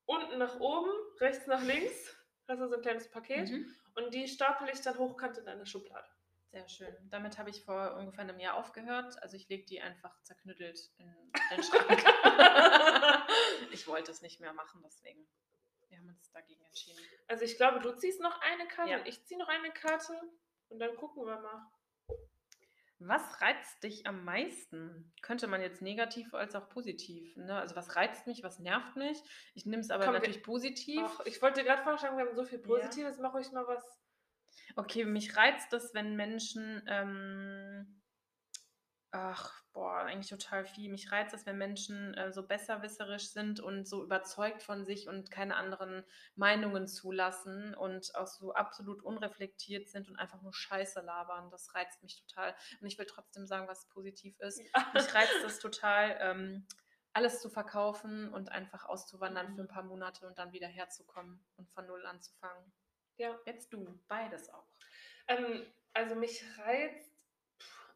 unten 0.05 0.37
nach 0.37 0.59
oben, 0.59 0.91
rechts 1.19 1.47
nach 1.47 1.63
links. 1.63 2.15
Das 2.47 2.59
ist 2.59 2.69
so 2.69 2.75
ein 2.75 2.81
kleines 2.81 3.09
Paket. 3.09 3.49
Mhm. 3.49 3.75
Und 3.95 4.13
die 4.13 4.27
stapel 4.27 4.69
ich 4.71 4.81
dann 4.81 4.97
hochkant 4.97 5.37
in 5.37 5.47
eine 5.47 5.65
Schublade. 5.65 6.07
Sehr 6.51 6.69
schön. 6.69 6.95
Damit 7.09 7.37
habe 7.37 7.49
ich 7.49 7.63
vor 7.63 7.95
ungefähr 7.95 8.23
einem 8.23 8.39
Jahr 8.39 8.55
aufgehört. 8.55 9.21
Also 9.21 9.35
ich 9.35 9.49
lege 9.49 9.65
die 9.65 9.81
einfach 9.81 10.21
zerknüttelt 10.21 10.79
in 10.97 11.13
den 11.51 11.63
Schrank. 11.63 12.03
ich 13.71 13.87
wollte 13.87 14.11
es 14.11 14.21
nicht 14.21 14.39
mehr 14.39 14.53
machen, 14.53 14.81
deswegen. 14.85 15.27
Wir 15.89 15.97
haben 15.99 16.09
uns 16.09 16.31
dagegen 16.31 16.63
entschieden. 16.65 16.99
Also 17.27 17.43
ich 17.45 17.57
glaube, 17.57 17.79
du 17.79 17.95
ziehst 17.95 18.21
noch 18.21 18.39
eine 18.41 18.67
Karte 18.67 18.91
Ja. 18.91 18.97
und 18.99 19.07
ich 19.07 19.23
ziehe 19.25 19.39
noch 19.39 19.47
eine 19.47 19.71
Karte 19.71 20.13
und 20.69 20.79
dann 20.79 20.95
gucken 20.95 21.25
wir 21.25 21.39
mal. 21.39 21.65
Was 22.99 23.41
reizt 23.41 23.83
dich 23.83 24.07
am 24.07 24.23
meisten? 24.23 25.13
Könnte 25.21 25.47
man 25.47 25.59
jetzt 25.61 25.81
negativ 25.81 26.33
als 26.33 26.55
auch 26.55 26.69
positiv. 26.69 27.35
Ne? 27.35 27.53
Also 27.59 27.75
was 27.75 27.95
reizt 27.97 28.25
mich, 28.25 28.41
was 28.41 28.59
nervt 28.59 28.95
mich? 28.95 29.17
Ich 29.53 29.65
nehme 29.65 29.81
es 29.81 29.89
aber 29.91 30.05
Komm, 30.05 30.13
wir- 30.13 30.19
natürlich 30.19 30.43
positiv. 30.43 31.01
Ach, 31.03 31.19
ich 31.25 31.41
wollte 31.41 31.63
gerade 31.65 31.83
vorschlagen, 31.83 32.17
wir 32.17 32.25
haben 32.25 32.35
so 32.35 32.45
viel 32.45 32.59
Ja. 32.61 32.65
Positives, 32.65 33.17
mach 33.19 33.33
euch 33.33 33.51
mal 33.51 33.67
was. 33.67 33.83
Okay, 34.77 35.03
mich 35.05 35.35
reizt 35.35 35.73
es, 35.73 35.93
wenn 35.93 36.15
Menschen, 36.15 36.83
ähm, 36.87 38.01
ach, 39.11 39.61
boah, 39.75 39.97
eigentlich 40.05 40.29
total 40.29 40.65
viel. 40.65 40.89
Mich 40.89 41.11
reizt 41.11 41.33
es, 41.33 41.45
wenn 41.45 41.57
Menschen 41.57 42.13
äh, 42.13 42.31
so 42.31 42.47
besserwisserisch 42.47 43.27
sind 43.27 43.59
und 43.59 43.85
so 43.85 44.03
überzeugt 44.03 44.63
von 44.63 44.85
sich 44.85 45.09
und 45.09 45.29
keine 45.29 45.57
anderen 45.57 46.05
Meinungen 46.35 46.87
zulassen 46.87 47.75
und 47.75 48.15
auch 48.15 48.25
so 48.25 48.53
absolut 48.53 49.03
unreflektiert 49.03 49.89
sind 49.89 50.09
und 50.09 50.15
einfach 50.15 50.41
nur 50.41 50.53
Scheiße 50.53 51.01
labern. 51.01 51.51
Das 51.51 51.75
reizt 51.75 52.01
mich 52.03 52.15
total. 52.25 52.55
Und 52.79 52.87
ich 52.87 52.97
will 52.97 53.05
trotzdem 53.05 53.45
sagen, 53.45 53.67
was 53.67 53.89
positiv 53.89 54.39
ist. 54.39 54.59
Mich 54.93 55.13
reizt 55.13 55.43
es 55.45 55.59
total, 55.59 56.17
ähm, 56.21 56.65
alles 57.11 57.41
zu 57.41 57.49
verkaufen 57.49 58.33
und 58.33 58.53
einfach 58.53 58.85
auszuwandern 58.85 59.55
für 59.55 59.61
ein 59.61 59.67
paar 59.67 59.83
Monate 59.83 60.25
und 60.25 60.37
dann 60.37 60.53
wieder 60.53 60.67
herzukommen 60.67 61.45
und 61.57 61.69
von 61.69 61.85
Null 61.85 62.05
anzufangen. 62.05 62.71
Ja. 63.17 63.37
Jetzt 63.45 63.73
du, 63.73 64.01
beides 64.07 64.49
auch. 64.49 64.67
Ähm, 65.27 65.65
also 65.93 66.15
mich 66.15 66.45
reizt, 66.59 67.11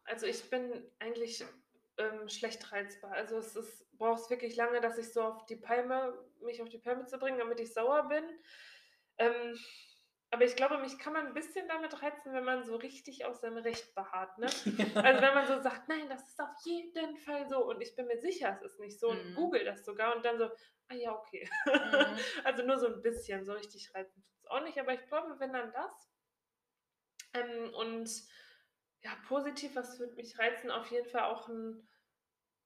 also 0.03 0.25
ich 0.25 0.49
bin 0.49 0.83
eigentlich 0.99 1.45
ähm, 1.99 2.27
schlecht 2.29 2.71
reizbar. 2.71 3.11
Also 3.11 3.37
es 3.37 3.55
ist, 3.55 3.97
braucht 3.97 4.29
wirklich 4.29 4.55
lange, 4.55 4.81
dass 4.81 4.97
ich 4.97 5.11
so 5.13 5.21
auf 5.21 5.45
die 5.45 5.57
Palme, 5.57 6.17
mich 6.41 6.61
auf 6.61 6.69
die 6.69 6.77
Palme 6.79 7.05
zu 7.05 7.19
bringen, 7.19 7.37
damit 7.37 7.59
ich 7.59 7.73
sauer 7.73 8.07
bin. 8.07 8.23
Ähm, 9.17 9.59
aber 10.31 10.45
ich 10.45 10.55
glaube, 10.55 10.77
mich 10.77 10.97
kann 10.99 11.13
man 11.13 11.27
ein 11.27 11.33
bisschen 11.33 11.67
damit 11.67 12.01
reizen, 12.01 12.33
wenn 12.33 12.43
man 12.43 12.63
so 12.63 12.75
richtig 12.75 13.25
auf 13.25 13.35
seinem 13.35 13.57
Recht 13.57 13.93
beharrt. 13.95 14.37
Ne? 14.37 14.47
Also 14.95 15.21
wenn 15.21 15.33
man 15.33 15.47
so 15.47 15.59
sagt, 15.61 15.89
nein, 15.89 16.07
das 16.07 16.29
ist 16.29 16.39
auf 16.39 16.55
jeden 16.63 17.17
Fall 17.17 17.47
so 17.49 17.65
und 17.65 17.81
ich 17.81 17.95
bin 17.95 18.07
mir 18.07 18.19
sicher, 18.19 18.59
es 18.63 18.73
ist 18.73 18.79
nicht 18.79 18.99
so 18.99 19.09
und 19.09 19.31
Mhm. 19.31 19.35
google 19.35 19.65
das 19.65 19.83
sogar 19.83 20.15
und 20.15 20.23
dann 20.23 20.37
so, 20.37 20.45
ah 20.89 20.93
ja, 20.93 21.13
okay. 21.13 21.49
Mhm. 21.65 21.71
Also 22.45 22.63
nur 22.63 22.77
so 22.77 22.87
ein 22.87 23.01
bisschen, 23.01 23.43
so 23.43 23.53
richtig 23.53 23.93
reizen 23.93 24.23
tut 24.23 24.35
es 24.37 24.45
auch 24.45 24.61
nicht, 24.63 24.79
aber 24.79 24.93
ich 24.93 25.05
glaube, 25.07 25.39
wenn 25.39 25.51
dann 25.51 25.73
das. 25.73 26.09
Ähm, 27.33 27.73
und 27.73 28.09
ja, 29.01 29.11
positiv, 29.27 29.75
was 29.75 29.99
würde 29.99 30.15
mich 30.15 30.37
reizen, 30.39 30.71
auf 30.71 30.89
jeden 30.91 31.07
Fall 31.09 31.23
auch 31.23 31.47
einen 31.49 31.87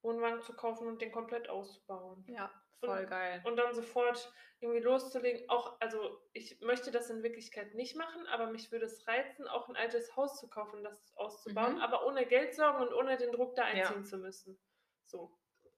Wohnwagen 0.02 0.42
zu 0.42 0.54
kaufen 0.56 0.88
und 0.88 1.02
den 1.02 1.12
komplett 1.12 1.50
auszubauen. 1.50 2.26
Ja, 2.28 2.52
voll 2.80 3.06
geil. 3.06 3.42
Und 3.46 3.56
dann 3.58 3.74
sofort 3.74 4.34
irgendwie 4.60 4.82
loszulegen. 4.82 5.50
Auch, 5.50 5.80
also 5.80 6.20
ich 6.34 6.60
möchte 6.62 6.92
das 6.92 7.10
in 7.10 7.22
Wirklichkeit 7.24 7.74
nicht 7.76 7.96
machen, 7.96 8.26
aber 8.28 8.48
mich 8.48 8.72
würde 8.72 8.86
es 8.86 9.08
reizen, 9.08 9.48
auch 9.48 9.70
ein 9.70 9.76
altes 9.76 10.16
Haus 10.16 10.40
zu 10.40 10.50
kaufen 10.50 10.78
und 10.78 10.84
das 10.84 11.14
auszubauen, 11.16 11.76
Mhm. 11.76 11.82
aber 11.82 12.06
ohne 12.06 12.26
Geldsorgen 12.26 12.82
und 12.88 12.94
ohne 12.94 13.18
den 13.18 13.32
Druck 13.32 13.56
da 13.56 13.64
Ja. 13.70 13.88
einziehen 13.88 14.04
zu 14.06 14.18
müssen. 14.18 14.60
So. 15.06 15.38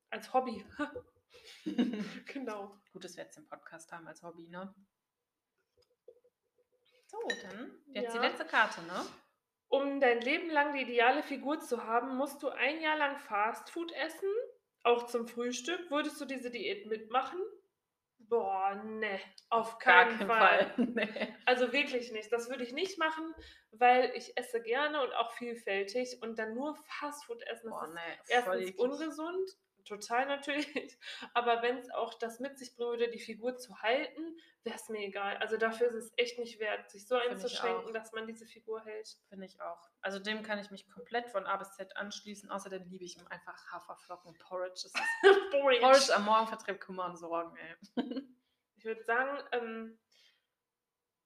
Als 0.10 0.34
Hobby. 0.34 0.66
genau. 2.34 2.80
Gut, 2.94 3.04
dass 3.04 3.18
wir 3.18 3.24
jetzt 3.26 3.38
den 3.38 3.48
Podcast 3.48 3.92
haben 3.92 4.08
als 4.08 4.24
Hobby, 4.24 4.48
ne? 4.48 4.74
So, 7.08 7.18
dann 7.28 7.72
jetzt 7.88 8.14
Ja. 8.14 8.22
die 8.22 8.28
letzte 8.28 8.46
Karte, 8.46 8.82
ne? 8.84 9.06
Um 9.76 10.00
dein 10.00 10.22
Leben 10.22 10.50
lang 10.50 10.74
die 10.74 10.84
ideale 10.84 11.22
Figur 11.22 11.60
zu 11.60 11.84
haben, 11.84 12.16
musst 12.16 12.42
du 12.42 12.48
ein 12.48 12.80
Jahr 12.80 12.98
lang 12.98 13.18
Fastfood 13.18 13.92
essen, 13.92 14.30
auch 14.84 15.08
zum 15.08 15.28
Frühstück. 15.28 15.92
Würdest 15.92 16.22
du 16.22 16.24
diese 16.24 16.50
Diät 16.50 16.86
mitmachen? 16.86 17.42
Boah, 18.20 18.82
ne, 18.86 19.20
auf 19.50 19.78
keinen 19.78 20.18
Fall. 20.18 20.74
nee. 20.78 21.36
Also 21.46 21.74
wirklich 21.74 22.14
nicht. 22.14 22.32
Das 22.32 22.50
würde 22.50 22.64
ich 22.64 22.72
nicht 22.72 22.98
machen, 22.98 23.36
weil 23.72 24.14
ich 24.16 24.38
esse 24.38 24.62
gerne 24.62 25.04
und 25.04 25.14
auch 25.14 25.34
vielfältig 25.34 26.20
und 26.22 26.40
dann 26.40 26.54
nur 26.56 26.78
Fastfood 26.78 27.44
essen. 27.44 27.70
Das 27.70 27.80
Boah, 27.80 27.84
ist 27.84 27.94
nee, 27.94 28.00
voll 28.00 28.34
erstens 28.34 28.70
eklig. 28.70 28.80
ungesund, 28.80 29.58
total 29.86 30.26
natürlich, 30.26 30.68
aber 31.34 31.62
wenn 31.62 31.78
es 31.78 31.90
auch 31.92 32.14
das 32.16 32.40
mit 32.40 32.58
sich 32.58 32.76
bringen 32.76 32.90
würde, 32.92 33.10
die 33.10 33.20
Figur 33.20 33.56
zu 33.58 33.82
halten, 33.82 34.38
wäre 34.64 34.76
es 34.76 34.90
mir 34.90 35.00
egal. 35.00 35.38
Also 35.38 35.58
dafür 35.58 35.88
ist 35.88 35.94
es 35.96 36.14
echt 36.18 36.40
nicht 36.40 36.60
wert, 36.60 36.90
sich 36.90 37.08
so 37.08 37.16
einzuschränken, 37.16 37.94
dass 37.94 38.12
man 38.12 38.28
diese 38.28 38.46
Figur 38.46 38.84
hält. 38.84 39.08
Finde 39.30 39.46
ich 39.46 39.62
auch. 39.62 39.90
Also 40.02 40.20
dem 40.20 40.44
kann 40.44 40.60
ich 40.60 40.72
mich 40.72 40.90
komplett 40.90 41.30
von 41.30 41.46
A 41.46 41.56
bis 41.58 41.72
Z 41.74 41.96
anschließen. 41.98 42.50
Außerdem 42.52 42.84
liebe 42.90 43.06
ich 43.06 43.18
einfach 43.30 43.72
Haferflocken 43.72 44.34
Porridge. 44.40 44.82
Das 44.84 44.86
ist 44.86 44.96
Porridge. 45.52 45.82
Porridge 45.82 46.16
am 46.16 46.26
Morgen 46.26 46.48
vertreibt 46.48 46.82
Kummer 46.82 47.06
und 47.06 47.18
Sorgen, 47.18 47.56
ey. 47.58 47.76
Ich 48.78 48.86
würde 48.86 49.04
sagen, 49.04 49.40
ähm, 49.52 50.00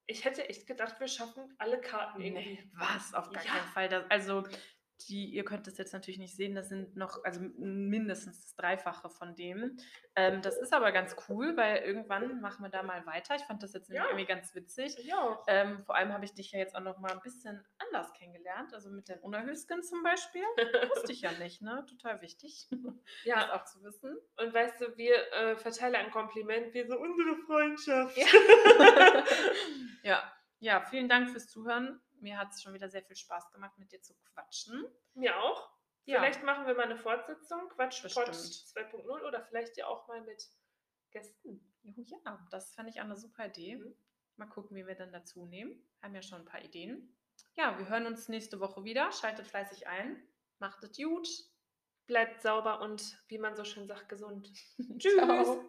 ich 0.05 0.25
hätte 0.25 0.47
echt 0.49 0.65
gedacht, 0.65 0.99
wir 0.99 1.07
schaffen 1.07 1.53
alle 1.59 1.79
Karten 1.79 2.19
irgendwie. 2.21 2.55
Nee, 2.55 2.71
was? 2.73 3.13
Auf 3.13 3.29
gar 3.31 3.43
Ja. 3.43 3.51
keinen 3.51 3.67
Fall. 3.67 3.89
Das, 3.89 4.09
also, 4.09 4.43
die, 5.07 5.25
ihr 5.33 5.45
könnt 5.45 5.67
das 5.67 5.77
jetzt 5.77 5.93
natürlich 5.93 6.19
nicht 6.19 6.35
sehen, 6.35 6.55
das 6.55 6.69
sind 6.69 6.95
noch, 6.95 7.23
also 7.23 7.39
mindestens 7.57 8.41
das 8.41 8.55
Dreifache 8.55 9.09
von 9.09 9.35
dem. 9.35 9.77
Ähm, 10.15 10.41
das 10.41 10.57
ist 10.57 10.73
aber 10.73 10.91
ganz 10.91 11.15
cool, 11.29 11.55
weil 11.55 11.77
irgendwann 11.77 12.41
machen 12.41 12.63
wir 12.63 12.69
da 12.69 12.83
mal 12.83 13.05
weiter. 13.05 13.35
Ich 13.35 13.43
fand 13.43 13.63
das 13.63 13.73
jetzt 13.73 13.89
Ja. 13.89 14.05
irgendwie 14.05 14.25
ganz 14.25 14.53
witzig. 14.55 14.97
Ja. 15.05 15.39
Ähm, 15.47 15.79
vor 15.85 15.95
allem 15.95 16.11
habe 16.11 16.25
ich 16.25 16.33
dich 16.33 16.51
ja 16.51 16.59
jetzt 16.59 16.75
auch 16.75 16.81
noch 16.81 16.97
mal 16.99 17.11
ein 17.11 17.21
bisschen 17.21 17.63
anders 17.77 18.11
kennengelernt, 18.13 18.73
also 18.73 18.89
mit 18.89 19.07
den 19.07 19.19
Unerhösken 19.19 19.81
zum 19.83 20.03
Beispiel. 20.03 20.43
Wusste 20.95 21.11
ich 21.11 21.21
ja 21.21 21.31
nicht, 21.33 21.61
ne? 21.61 21.85
Total 21.87 22.21
wichtig, 22.21 22.67
das 22.71 22.93
ja, 23.23 23.53
auch 23.55 23.63
zu 23.65 23.81
wissen. 23.83 24.17
und 24.37 24.53
weißt 24.53 24.81
du, 24.81 24.97
wir 24.97 25.15
äh, 25.33 25.55
verteilen 25.55 25.95
ein 25.95 26.11
Kompliment, 26.11 26.73
wir 26.73 26.87
so 26.87 26.97
unsere 26.99 27.35
Freundschaft. 27.45 28.17
Ja. 28.17 28.25
ja. 30.03 30.33
ja, 30.59 30.81
vielen 30.81 31.09
Dank 31.09 31.29
fürs 31.29 31.47
Zuhören. 31.47 32.01
Mir 32.21 32.37
hat 32.37 32.51
es 32.51 32.61
schon 32.61 32.73
wieder 32.73 32.89
sehr 32.89 33.03
viel 33.03 33.15
Spaß 33.15 33.51
gemacht, 33.51 33.77
mit 33.77 33.91
dir 33.91 34.01
zu 34.01 34.13
quatschen. 34.33 34.85
Mir 35.13 35.37
auch. 35.39 35.69
Ja. 36.05 36.19
Vielleicht 36.19 36.43
machen 36.43 36.65
wir 36.65 36.73
mal 36.73 36.85
eine 36.85 36.97
Fortsetzung, 36.97 37.69
Quatsch, 37.69 38.01
Pod 38.01 38.25
Bestimmt. 38.25 38.89
2.0 38.91 39.27
oder 39.27 39.43
vielleicht 39.43 39.77
ja 39.77 39.87
auch 39.87 40.07
mal 40.07 40.21
mit 40.21 40.43
Gästen. 41.11 41.61
Jo, 41.83 42.21
Ja, 42.25 42.47
das 42.51 42.73
fand 42.73 42.89
ich 42.89 42.99
auch 42.99 43.05
eine 43.05 43.15
super 43.15 43.47
Idee. 43.47 43.77
Mhm. 43.77 43.95
Mal 44.37 44.47
gucken, 44.47 44.75
wie 44.75 44.87
wir 44.87 44.95
dann 44.95 45.11
dazu 45.11 45.45
nehmen. 45.45 45.83
Haben 46.01 46.15
ja 46.15 46.21
schon 46.21 46.39
ein 46.39 46.45
paar 46.45 46.63
Ideen. 46.63 47.15
Ja, 47.55 47.77
wir 47.77 47.89
hören 47.89 48.05
uns 48.05 48.29
nächste 48.29 48.59
Woche 48.59 48.83
wieder. 48.83 49.11
Schaltet 49.11 49.47
fleißig 49.47 49.87
ein. 49.87 50.21
Macht 50.59 50.83
es 50.83 50.95
gut. 50.97 51.27
Bleibt 52.07 52.41
sauber 52.41 52.81
und, 52.81 53.21
wie 53.27 53.37
man 53.37 53.55
so 53.55 53.63
schön 53.63 53.85
sagt, 53.85 54.09
gesund. 54.09 54.49
Tschüss. 54.97 55.13
Tschüss. 55.13 55.59